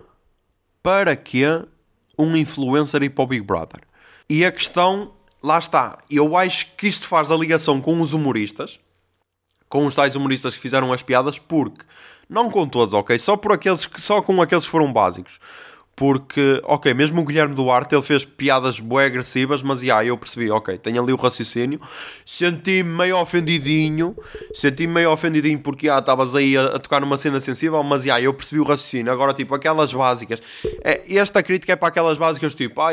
[0.83, 1.63] Para quê
[2.19, 3.81] um influencer ir para o Big Brother?
[4.29, 8.81] E a questão, lá está, eu acho que isto faz a ligação com os humoristas
[9.75, 11.85] com os tais humoristas que fizeram as piadas, porque
[12.31, 13.19] não com todos, ok?
[13.19, 15.41] Só por aqueles só com aqueles que foram básicos.
[15.97, 20.51] Porque, ok, mesmo o Guilherme Duarte, ele fez piadas bué agressivas, mas, yeah, eu percebi,
[20.51, 21.81] ok, tenho ali o raciocínio.
[22.25, 24.17] Senti-me meio ofendidinho,
[24.53, 28.21] senti-me meio ofendidinho porque, ah, estavas aí a, a, tocar numa cena sensível, mas, yeah,
[28.23, 29.13] eu percebi o raciocínio.
[29.13, 30.43] Agora, tipo, aquelas básicas,
[30.83, 32.93] é, esta crítica é para aquelas básicas, tipo, ah,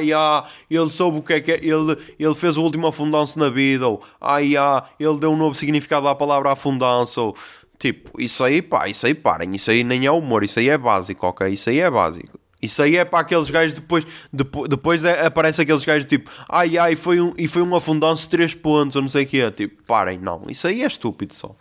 [0.69, 3.87] ele soube o que é que é, ele, ele fez o último afundanço na vida,
[3.87, 7.35] ou, ah, ele deu um novo significado à palavra afundanço, ou,
[7.79, 10.77] tipo, isso aí, pá, isso aí parem, isso aí nem é humor, isso aí é
[10.77, 11.47] básico, ok?
[11.49, 12.40] Isso aí é básico.
[12.62, 16.78] Isso aí é para aqueles gajos depois, depois, depois é, aparece aqueles gajos tipo, ai
[16.78, 19.41] ai, foi um, e foi um afundanço de 3 pontos ou não sei o que
[19.41, 19.49] é.
[19.49, 21.55] Tipo, parem, não, isso aí é estúpido só.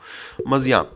[0.45, 0.87] Mas já,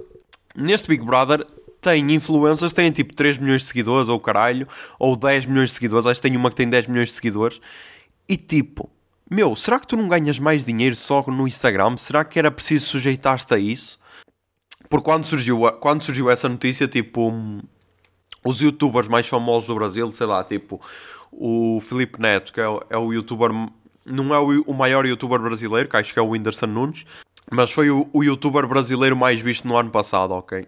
[0.54, 1.46] neste Big Brother
[1.80, 4.66] tem influências, têm tipo 3 milhões de seguidores ou caralho,
[4.98, 6.06] ou 10 milhões de seguidores.
[6.06, 7.60] Acho que tem uma que tem 10 milhões de seguidores.
[8.28, 8.90] E tipo,
[9.30, 11.96] meu, será que tu não ganhas mais dinheiro só no Instagram?
[11.96, 13.98] Será que era preciso sujeitar-te a isso?
[14.88, 17.30] Porque quando surgiu, quando surgiu essa notícia, tipo
[18.44, 20.80] os youtubers mais famosos do Brasil, sei lá, tipo
[21.32, 23.50] o Felipe Neto, que é o, é o youtuber,
[24.04, 27.04] não é o, o, maior youtuber brasileiro, que acho que é o Whindersson Nunes,
[27.50, 30.66] mas foi o, o youtuber brasileiro mais visto no ano passado, ok?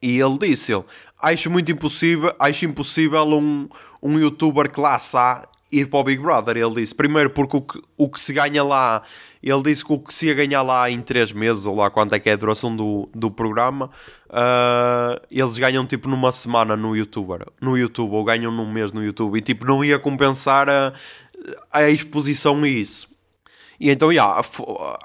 [0.00, 0.84] E ele disse, ele,
[1.20, 3.68] acho muito impossível, acho impossível um,
[4.00, 6.56] um youtuber classe A ir para o Big Brother.
[6.56, 9.02] Ele disse, primeiro porque o que, o que se ganha lá,
[9.42, 12.14] ele disse que o que se ia ganhar lá em 3 meses, ou lá quanto
[12.14, 13.90] é que é a duração do, do programa,
[14.28, 19.04] uh, eles ganham tipo numa semana no YouTube, no YouTube, ou ganham num mês no
[19.04, 20.92] YouTube, e tipo não ia compensar a,
[21.72, 23.08] a exposição a isso.
[23.80, 24.42] E então, yeah,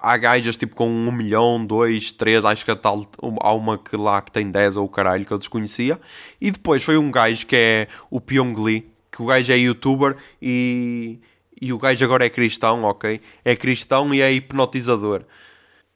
[0.01, 3.05] há gajas tipo com um milhão, dois, três, acho que a tal,
[3.39, 5.99] há uma que lá que tem 10 ou o caralho que eu desconhecia.
[6.41, 10.17] E depois foi um gajo que é o Pyong Lee, que o gajo é youtuber
[10.41, 11.19] e,
[11.61, 13.21] e o gajo agora é cristão, ok?
[13.45, 15.23] É cristão e é hipnotizador.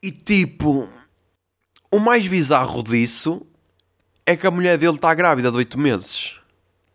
[0.01, 0.87] E tipo,
[1.91, 3.45] o mais bizarro disso
[4.23, 6.35] é que a mulher dele está grávida de 8 meses.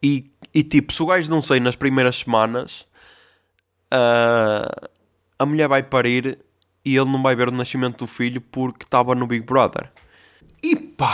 [0.01, 2.87] E, e tipo, se o gajo não sei nas primeiras semanas.
[3.93, 4.89] Uh,
[5.39, 6.39] a mulher vai parir
[6.85, 9.91] e ele não vai ver o nascimento do filho porque estava no Big Brother.
[10.63, 11.13] E pá!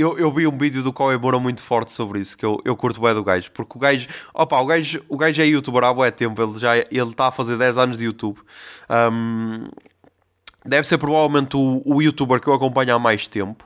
[0.00, 2.74] Eu, eu vi um vídeo do Cauê Moura muito forte sobre isso, que eu, eu
[2.74, 5.92] curto bem do gajo, porque o gajo, opa, o gajo, o gajo é youtuber há
[5.92, 8.38] bué tempo, ele já ele está a fazer 10 anos de YouTube.
[8.88, 9.66] Um,
[10.64, 13.62] deve ser provavelmente o, o youtuber que eu acompanho há mais tempo.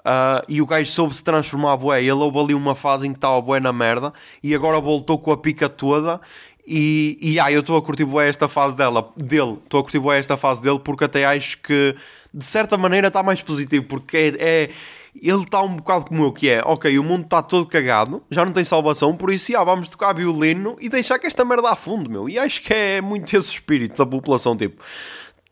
[0.00, 2.00] Uh, e o gajo soube se transformar bué.
[2.00, 4.10] Ele houve ali uma fase em que estava bué na merda
[4.42, 6.18] e agora voltou com a pica toda
[6.66, 9.98] e, e ah, eu estou a curtir bué esta fase dela, dele, estou a curtir
[9.98, 11.94] bué esta fase dele porque até acho que
[12.32, 14.70] de certa maneira está mais positivo, porque é, é
[15.14, 18.44] ele está um bocado como eu, que é, ok, o mundo está todo cagado, já
[18.44, 22.10] não tem salvação, por isso, ah, vamos tocar violino e deixar que esta merda afunde,
[22.10, 22.28] meu.
[22.28, 24.82] E acho que é muito esse espírito da população, tipo,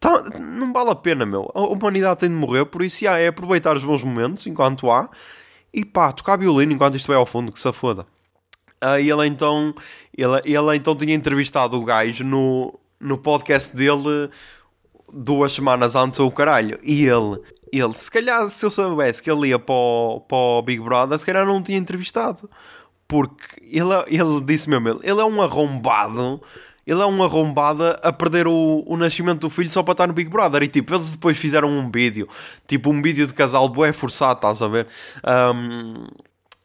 [0.00, 1.50] tá, não vale a pena, meu.
[1.54, 5.08] A humanidade tem de morrer, por isso, ah, é aproveitar os bons momentos enquanto há
[5.72, 8.06] e pá, tocar violino enquanto isto vai ao fundo, que se foda.
[8.80, 9.72] Aí ele então,
[10.16, 14.28] ele, ele então tinha entrevistado o gajo no, no podcast dele
[15.12, 16.78] duas semanas antes ou o caralho.
[16.82, 17.40] E ele,
[17.72, 21.18] ele, se calhar, se eu soubesse que ele ia para o, para o Big Brother,
[21.18, 22.48] se calhar não tinha entrevistado.
[23.08, 26.40] Porque ele, ele disse mesmo, ele é um arrombado.
[26.86, 30.12] Ele é um arrombado a perder o, o nascimento do filho só para estar no
[30.12, 30.62] Big Brother.
[30.62, 32.28] E tipo, eles depois fizeram um vídeo,
[32.66, 34.86] tipo um vídeo de casal bué forçado, estás a ver?
[35.24, 36.04] Um,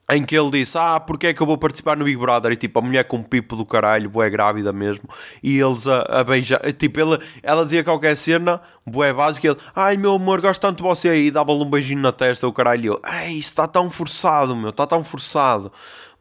[0.10, 2.52] em que ele disse: Ah, porque é que eu vou participar no Big Brother?
[2.52, 5.04] E tipo, a mulher com um pipo do caralho, boé grávida mesmo,
[5.44, 9.98] e eles a, a beijar, tipo, ele, ela dizia qualquer cena, boé básica, ele, ai
[9.98, 12.88] meu amor, gosto tanto de você, e dava-lhe um beijinho na testa, o caralho, e
[12.88, 15.72] eu, ai, isso está tão forçado, meu, está tão forçado,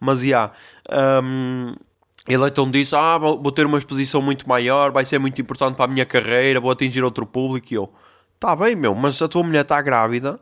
[0.00, 0.52] mas já, yeah,
[1.22, 1.74] um,
[2.28, 5.84] ele então disse: Ah, vou ter uma exposição muito maior, vai ser muito importante para
[5.84, 7.92] a minha carreira, vou atingir outro público, e eu,
[8.40, 10.40] tá bem, meu, mas a tua mulher está grávida,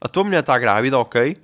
[0.00, 1.36] a tua mulher está grávida, ok?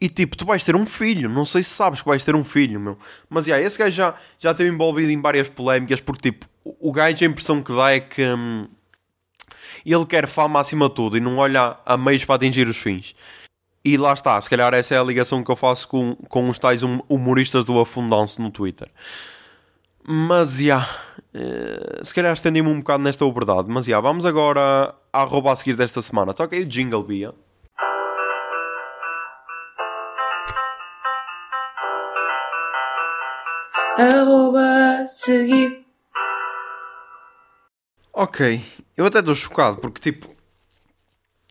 [0.00, 2.44] E tipo, tu vais ter um filho, não sei se sabes que vais ter um
[2.44, 2.96] filho, meu.
[3.28, 7.24] Mas yeah, esse gajo já, já esteve envolvido em várias polémicas, porque tipo, o gajo
[7.24, 8.68] a impressão que dá é que hum,
[9.84, 13.16] ele quer fama acima de tudo e não olha a meios para atingir os fins.
[13.84, 16.58] E lá está, se calhar essa é a ligação que eu faço com, com os
[16.60, 18.88] tais hum, humoristas do afundão-se no Twitter.
[20.06, 20.88] Mas já, yeah,
[21.34, 23.68] uh, se calhar estendi-me um bocado nesta verdade.
[23.68, 26.32] Mas já, yeah, vamos agora à rouba a seguir desta semana.
[26.32, 27.34] Toca aí o jingle, Bia.
[33.98, 35.84] Arroba seguir.
[38.12, 38.64] Ok,
[38.96, 40.32] eu até estou chocado porque tipo,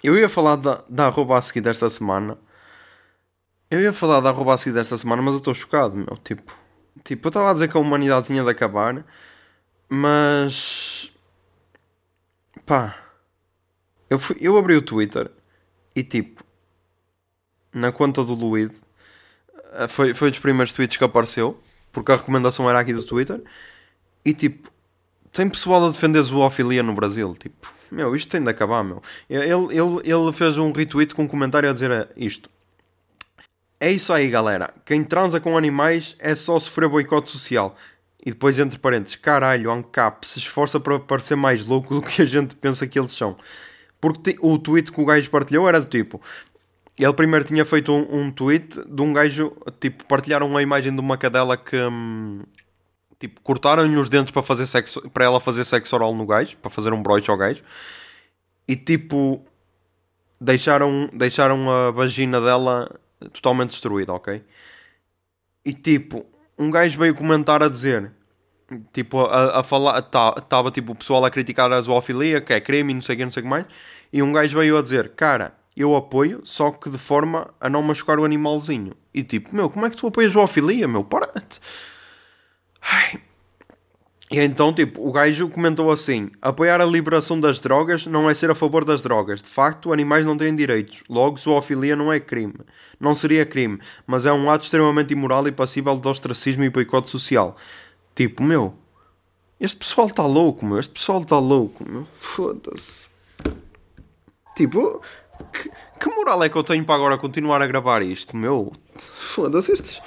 [0.02, 2.38] eu ia falar da, da arroba a seguir desta semana.
[3.70, 6.18] Eu ia falar da arroba a seguir desta semana, mas eu estou chocado, meu.
[6.24, 6.54] Tipo,
[7.04, 9.06] tipo eu estava a dizer que a humanidade tinha de acabar,
[9.90, 11.12] mas
[12.66, 12.98] pá,
[14.10, 15.30] eu, fui, eu abri o Twitter
[15.94, 16.44] e tipo,
[17.74, 18.76] na conta do Luíde,
[19.74, 21.62] eh, foi, foi dos primeiros tweets que apareceu
[21.92, 23.42] porque a recomendação era aqui do Twitter.
[24.24, 24.72] E tipo,
[25.32, 27.36] tem pessoal a defender zoofilia no Brasil.
[27.38, 29.02] Tipo, meu, isto tem de acabar, meu.
[29.30, 32.50] Ele, ele, ele fez um retweet com um comentário a dizer isto.
[33.80, 34.74] É isso aí, galera.
[34.84, 37.76] Quem transa com animais é só sofrer boicote social.
[38.26, 42.26] E depois, entre parênteses, caralho, ANCAP se esforça para parecer mais louco do que a
[42.26, 43.36] gente pensa que eles são.
[44.02, 46.20] Porque o tweet que o gajo partilhou era do tipo:
[47.06, 51.00] ele primeiro tinha feito um, um tweet de um gajo, tipo, partilharam uma imagem de
[51.00, 52.42] uma cadela que, hum,
[53.20, 56.72] tipo, cortaram-lhe os dentes para, fazer sexo, para ela fazer sexo oral no gajo, para
[56.72, 57.64] fazer um broche ao gajo,
[58.68, 59.46] e tipo,
[60.42, 63.00] deixaram, deixaram a vagina dela
[63.32, 64.44] totalmente destruída, ok?
[65.64, 66.26] E tipo,
[66.58, 68.12] um gajo veio comentar a dizer,
[68.92, 72.60] tipo, a, a falar, estava tá, tipo o pessoal a criticar a zoofilia, que é
[72.60, 73.66] crime e não sei o que, não sei o que mais,
[74.12, 77.82] e um gajo veio a dizer, cara eu apoio, só que de forma a não
[77.82, 78.94] machucar o animalzinho.
[79.14, 81.04] E tipo, meu, como é que tu apoias zoofilia, meu?
[81.04, 81.60] Para-te.
[84.30, 88.52] E então, tipo, o gajo comentou assim: apoiar a liberação das drogas não é ser
[88.52, 89.42] a favor das drogas.
[89.42, 91.04] De facto, animais não têm direitos.
[91.10, 92.56] Logo, zoofilia não é crime.
[93.00, 97.10] Não seria crime, mas é um ato extremamente imoral e passível de ostracismo e boicote
[97.10, 97.56] social.
[98.14, 98.74] Tipo, meu,
[99.60, 100.80] este pessoal está louco, meu.
[100.80, 102.06] Este pessoal está louco, meu.
[102.20, 103.08] Foda-se.
[104.58, 105.02] Tipo,
[105.52, 105.70] que,
[106.00, 108.72] que, moral é que eu tenho para agora continuar a gravar isto, meu?
[108.96, 110.02] Foda-se estes.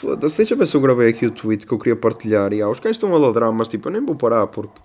[0.00, 2.52] Foda-se, deixa ver se eu gravei aqui o tweet que eu queria partilhar.
[2.52, 4.80] E ah, os cães estão a ladrar, mas tipo, eu nem vou parar porque.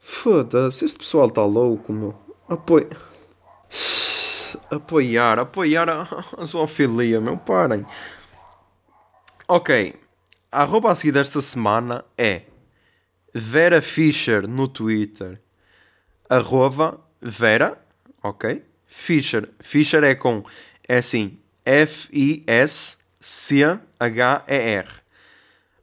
[0.00, 2.14] Foda-se, este pessoal está louco, meu.
[2.48, 2.90] Apoio.
[4.70, 6.06] Apoiar, apoiar a,
[6.38, 7.84] a zoofilia, meu, parem.
[9.46, 9.94] Ok,
[10.50, 12.42] a arroba a seguir desta semana é
[13.34, 15.43] Vera Fischer no Twitter.
[16.34, 17.78] Arroba Vera,
[18.20, 18.60] ok?
[18.86, 19.48] Fischer.
[19.60, 20.42] Fischer é com,
[20.88, 22.98] é assim, F-I-S-C-H-E-R.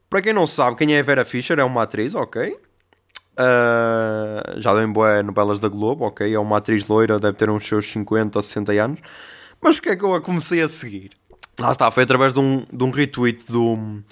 [0.10, 2.60] Para quem não sabe, quem é a Vera Fischer é uma atriz, ok?
[3.32, 6.34] Uh, já deu em boas novelas da Globo, ok?
[6.34, 9.00] É uma atriz loira, deve ter uns seus 50 ou 60 anos.
[9.62, 11.12] Mas porque é que eu a comecei a seguir?
[11.58, 14.04] Lá está, foi através de um, de um retweet do,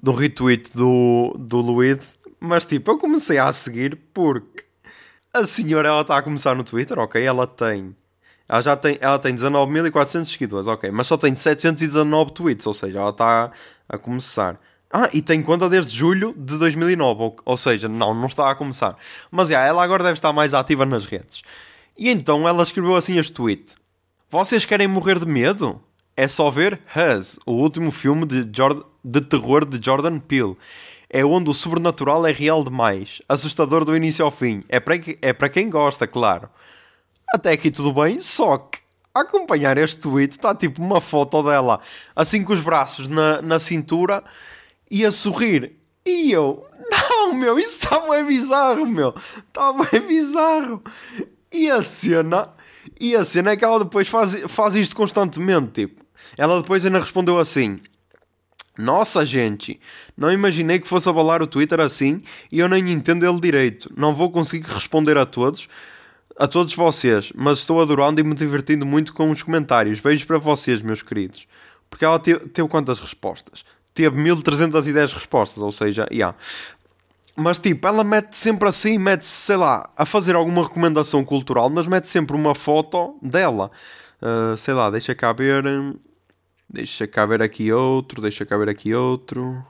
[0.00, 2.00] do retweet do, do Luid.
[2.38, 4.69] Mas tipo, eu comecei a seguir porque
[5.32, 7.22] a senhora ela está a começar no Twitter, ok?
[7.22, 7.94] Ela tem.
[8.48, 12.98] Ela já tem, ela tem 19.400 seguidores, ok, mas só tem 719 tweets, ou seja,
[12.98, 13.52] ela está
[13.88, 14.60] a começar.
[14.92, 18.56] Ah, e tem conta desde julho de 2009, ou, ou seja, não, não está a
[18.56, 18.96] começar.
[19.30, 21.42] Mas já, ela agora deve estar mais ativa nas redes.
[21.96, 23.76] E então ela escreveu assim este tweet:
[24.28, 25.80] Vocês querem morrer de medo?
[26.16, 30.56] É só ver Hus, o último filme de, Jordan, de terror de Jordan Peele.
[31.12, 34.62] É onde o sobrenatural é real demais, assustador do início ao fim.
[34.68, 36.48] É para, é para quem gosta, claro.
[37.34, 38.78] Até aqui tudo bem, só que
[39.12, 41.80] acompanhar este tweet está tipo uma foto dela,
[42.14, 44.22] assim com os braços na, na cintura
[44.90, 45.72] e a sorrir.
[46.06, 49.14] E eu, não, meu, isso está bem bizarro, meu.
[49.48, 50.82] Está bem bizarro.
[51.52, 52.50] E a cena,
[52.98, 56.04] e a cena é que ela depois faz, faz isto constantemente, tipo.
[56.36, 57.80] Ela depois ainda respondeu assim:
[58.80, 59.78] Nossa, gente,
[60.16, 63.92] não imaginei que fosse abalar o Twitter assim e eu nem entendo ele direito.
[63.96, 65.68] Não vou conseguir responder a todos,
[66.38, 70.00] a todos vocês, mas estou adorando e me divertindo muito com os comentários.
[70.00, 71.46] Beijos para vocês, meus queridos.
[71.90, 73.64] Porque ela teve, teve quantas respostas?
[73.92, 76.36] Teve 1310 respostas, ou seja, yeah.
[77.36, 81.86] Mas tipo, ela mete sempre assim, mete sei lá, a fazer alguma recomendação cultural, mas
[81.86, 83.70] mete sempre uma foto dela.
[84.22, 85.64] Uh, sei lá, deixa cá ver.
[86.72, 89.64] Deixa cá ver aqui outro, deixa cá ver aqui outro.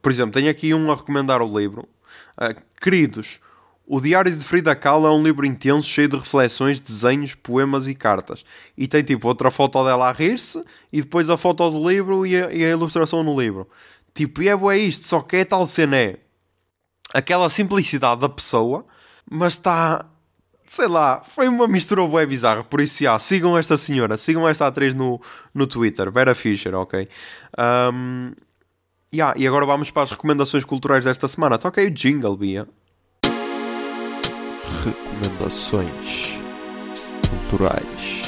[0.00, 1.88] Por exemplo, tenho aqui um a recomendar o livro.
[2.40, 3.40] Uh, queridos,
[3.84, 7.94] o Diário de Frida Kahlo é um livro intenso, cheio de reflexões, desenhos, poemas e
[7.94, 8.44] cartas.
[8.78, 12.40] E tem tipo outra foto dela a rir-se e depois a foto do livro e
[12.40, 13.68] a, e a ilustração no livro.
[14.14, 16.18] Tipo, e é boa isto, só que é tal cena é
[17.12, 18.86] aquela simplicidade da pessoa,
[19.28, 20.06] mas está
[20.72, 22.64] sei lá, foi uma mistura bem bizarra.
[22.64, 25.20] Por isso, já, sigam esta senhora, sigam esta atriz no,
[25.52, 27.06] no Twitter, Vera Fischer, ok?
[27.92, 28.32] Um,
[29.14, 31.58] yeah, e agora vamos para as recomendações culturais desta semana.
[31.58, 32.66] Toca aí o jingle, Bia.
[34.82, 36.38] Recomendações
[37.28, 38.22] culturais.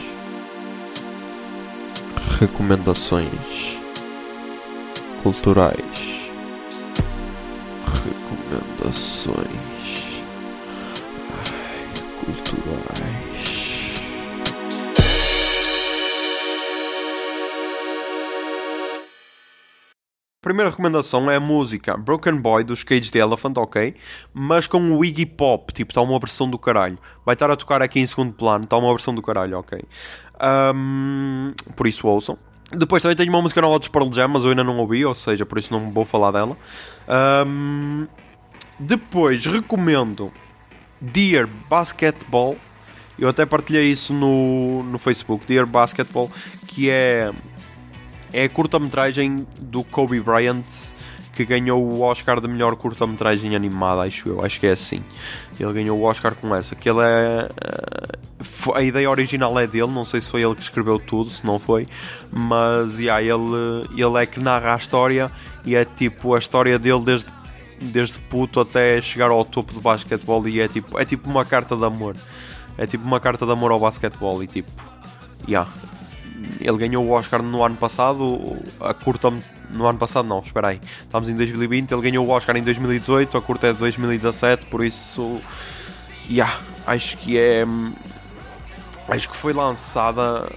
[2.39, 3.79] Recomendações
[5.23, 6.31] culturais.
[7.87, 9.64] Recomendações
[12.25, 13.45] culturais.
[20.41, 23.95] Primeira recomendação é a música Broken Boy dos Cage the Elephant, ok?
[24.35, 26.99] Mas com o Iggy Pop, tipo, está uma versão do caralho.
[27.25, 29.83] Vai estar a tocar aqui em segundo plano, está uma versão do caralho, ok?
[30.75, 32.37] Um, por isso ouçam.
[32.71, 35.15] Depois também tenho uma música nova dos Pearl Jam, mas eu ainda não ouvi, ou
[35.15, 36.57] seja, por isso não vou falar dela.
[37.47, 38.07] Um,
[38.79, 40.31] depois recomendo
[41.13, 42.57] Dear Basketball.
[43.19, 45.47] Eu até partilhei isso no, no Facebook.
[45.47, 46.31] Dear Basketball,
[46.67, 47.31] que é,
[48.33, 50.65] é a curta-metragem do Kobe Bryant
[51.35, 55.03] que ganhou o Oscar de melhor curta-metragem animada, acho eu, acho que é assim.
[55.59, 57.49] Ele ganhou o Oscar com essa, que ele é.
[57.51, 61.45] Uh, a ideia original é dele, não sei se foi ele que escreveu tudo, se
[61.45, 61.87] não foi,
[62.31, 65.31] mas yeah, ele, ele é que narra a história
[65.65, 67.31] e é tipo a história dele desde
[67.85, 71.77] desde puto até chegar ao topo do basquetebol e é tipo, é tipo uma carta
[71.77, 72.17] de amor.
[72.77, 74.71] É tipo uma carta de amor ao basquetebol e tipo,
[75.49, 75.71] yeah.
[76.61, 79.33] Ele ganhou o Oscar no ano passado, a curta
[79.71, 80.81] no ano passado não, espera aí.
[81.01, 84.85] Estamos em 2020, ele ganhou o Oscar em 2018, a curta é de 2017, por
[84.85, 85.41] isso
[86.29, 87.65] yeah, acho que é
[89.09, 90.49] acho que foi lançada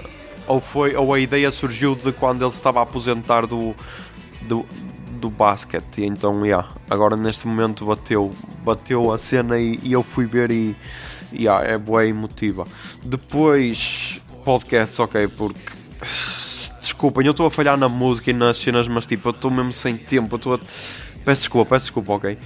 [0.48, 3.76] ou foi ou a ideia surgiu de quando ele estava a aposentar do,
[4.44, 4.66] do
[5.18, 6.04] do basquete.
[6.04, 10.76] Então, yeah, agora neste momento bateu, bateu a cena e, e eu fui ver e
[11.34, 12.66] yeah, é boa emotiva.
[13.04, 15.74] Depois, podcasts, ok, porque
[16.80, 19.74] desculpem, eu estou a falhar na música e nas cenas, mas tipo, eu estou mesmo
[19.74, 20.36] sem tempo.
[20.36, 20.60] Eu estou a...
[21.26, 22.38] Peço desculpa, peço desculpa, ok.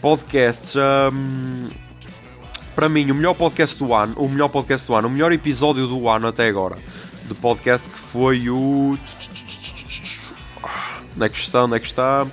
[0.00, 0.74] Podcasts.
[0.76, 1.68] Um,
[2.74, 5.86] para mim, o melhor podcast do ano, o melhor podcast do ano, o melhor episódio
[5.86, 6.76] do ano até agora,
[7.24, 8.96] do podcast que foi o
[11.20, 11.64] Onde é que está?
[11.64, 12.26] Onde é que está?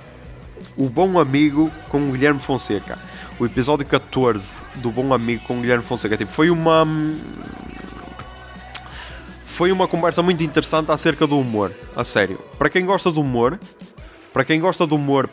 [0.74, 2.98] O Bom Amigo com o Guilherme Fonseca.
[3.38, 6.16] O episódio 14 do Bom Amigo com o Guilherme Fonseca.
[6.16, 6.88] Tipo, foi uma.
[9.44, 11.70] Foi uma conversa muito interessante acerca do humor.
[11.94, 12.38] A sério.
[12.56, 13.60] Para quem gosta do humor,
[14.32, 15.28] para quem gosta do humor,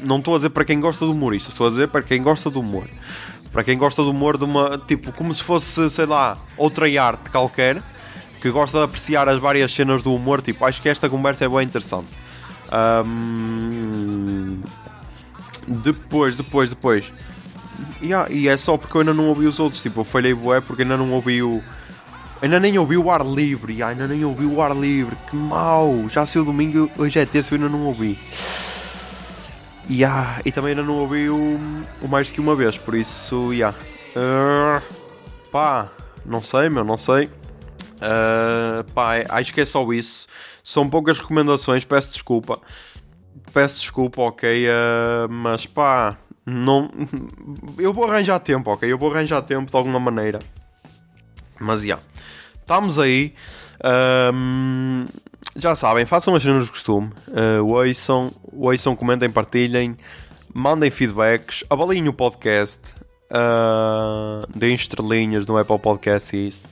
[0.00, 2.48] não estou a dizer para quem gosta do humorista, estou a dizer para quem gosta
[2.48, 2.88] do humor.
[3.50, 4.78] Para quem gosta do humor de uma.
[4.78, 7.82] Tipo, como se fosse, sei lá, outra arte qualquer,
[8.40, 11.48] que gosta de apreciar as várias cenas do humor, tipo, acho que esta conversa é
[11.48, 12.06] bem interessante.
[12.72, 14.60] Um,
[15.66, 17.12] depois, depois, depois.
[18.00, 19.82] Yeah, e é só porque eu ainda não ouvi os outros.
[19.82, 21.62] Tipo, eu falhei bué porque ainda não ouvi o.
[22.42, 23.72] Ainda nem ouvi o ar livre.
[23.72, 25.16] Yeah, ainda nem ouvi o ar livre.
[25.30, 26.08] Que mau!
[26.08, 28.18] Já saiu domingo, hoje é terça e ainda não ouvi.
[29.88, 31.58] Yeah, e também ainda não ouvi o,
[32.00, 32.76] o mais que uma vez.
[32.78, 33.76] Por isso, yeah.
[34.16, 34.82] Uh,
[35.50, 35.90] pá,
[36.24, 37.26] não sei, meu, não sei.
[37.96, 40.26] Uh, pá, acho que é só isso.
[40.64, 42.58] São poucas recomendações, peço desculpa.
[43.52, 46.90] Peço desculpa, ok, uh, mas pá, não.
[47.78, 48.90] Eu vou arranjar tempo, ok?
[48.90, 50.40] Eu vou arranjar tempo de alguma maneira.
[51.60, 51.86] Mas já.
[51.86, 52.02] Yeah.
[52.60, 53.34] Estamos aí.
[54.32, 55.04] Um,
[55.54, 57.12] já sabem, façam as cenas de costume.
[57.28, 59.96] Uh, ouçam, comentem, partilhem.
[60.52, 61.62] Mandem feedbacks.
[61.68, 62.80] Avaliem o podcast.
[63.30, 66.62] Uh, deem estrelinhas no Apple Podcast e isso.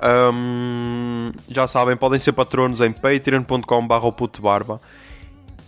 [0.00, 4.76] Um, já sabem, podem ser patronos em patreon.com.br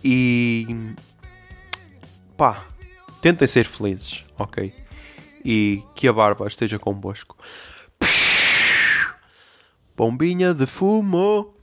[0.03, 0.93] e
[2.37, 2.65] pá,
[3.21, 4.73] tentem ser felizes, ok?
[5.43, 7.35] E que a barba esteja convosco.
[9.95, 11.53] Bombinha de fumo.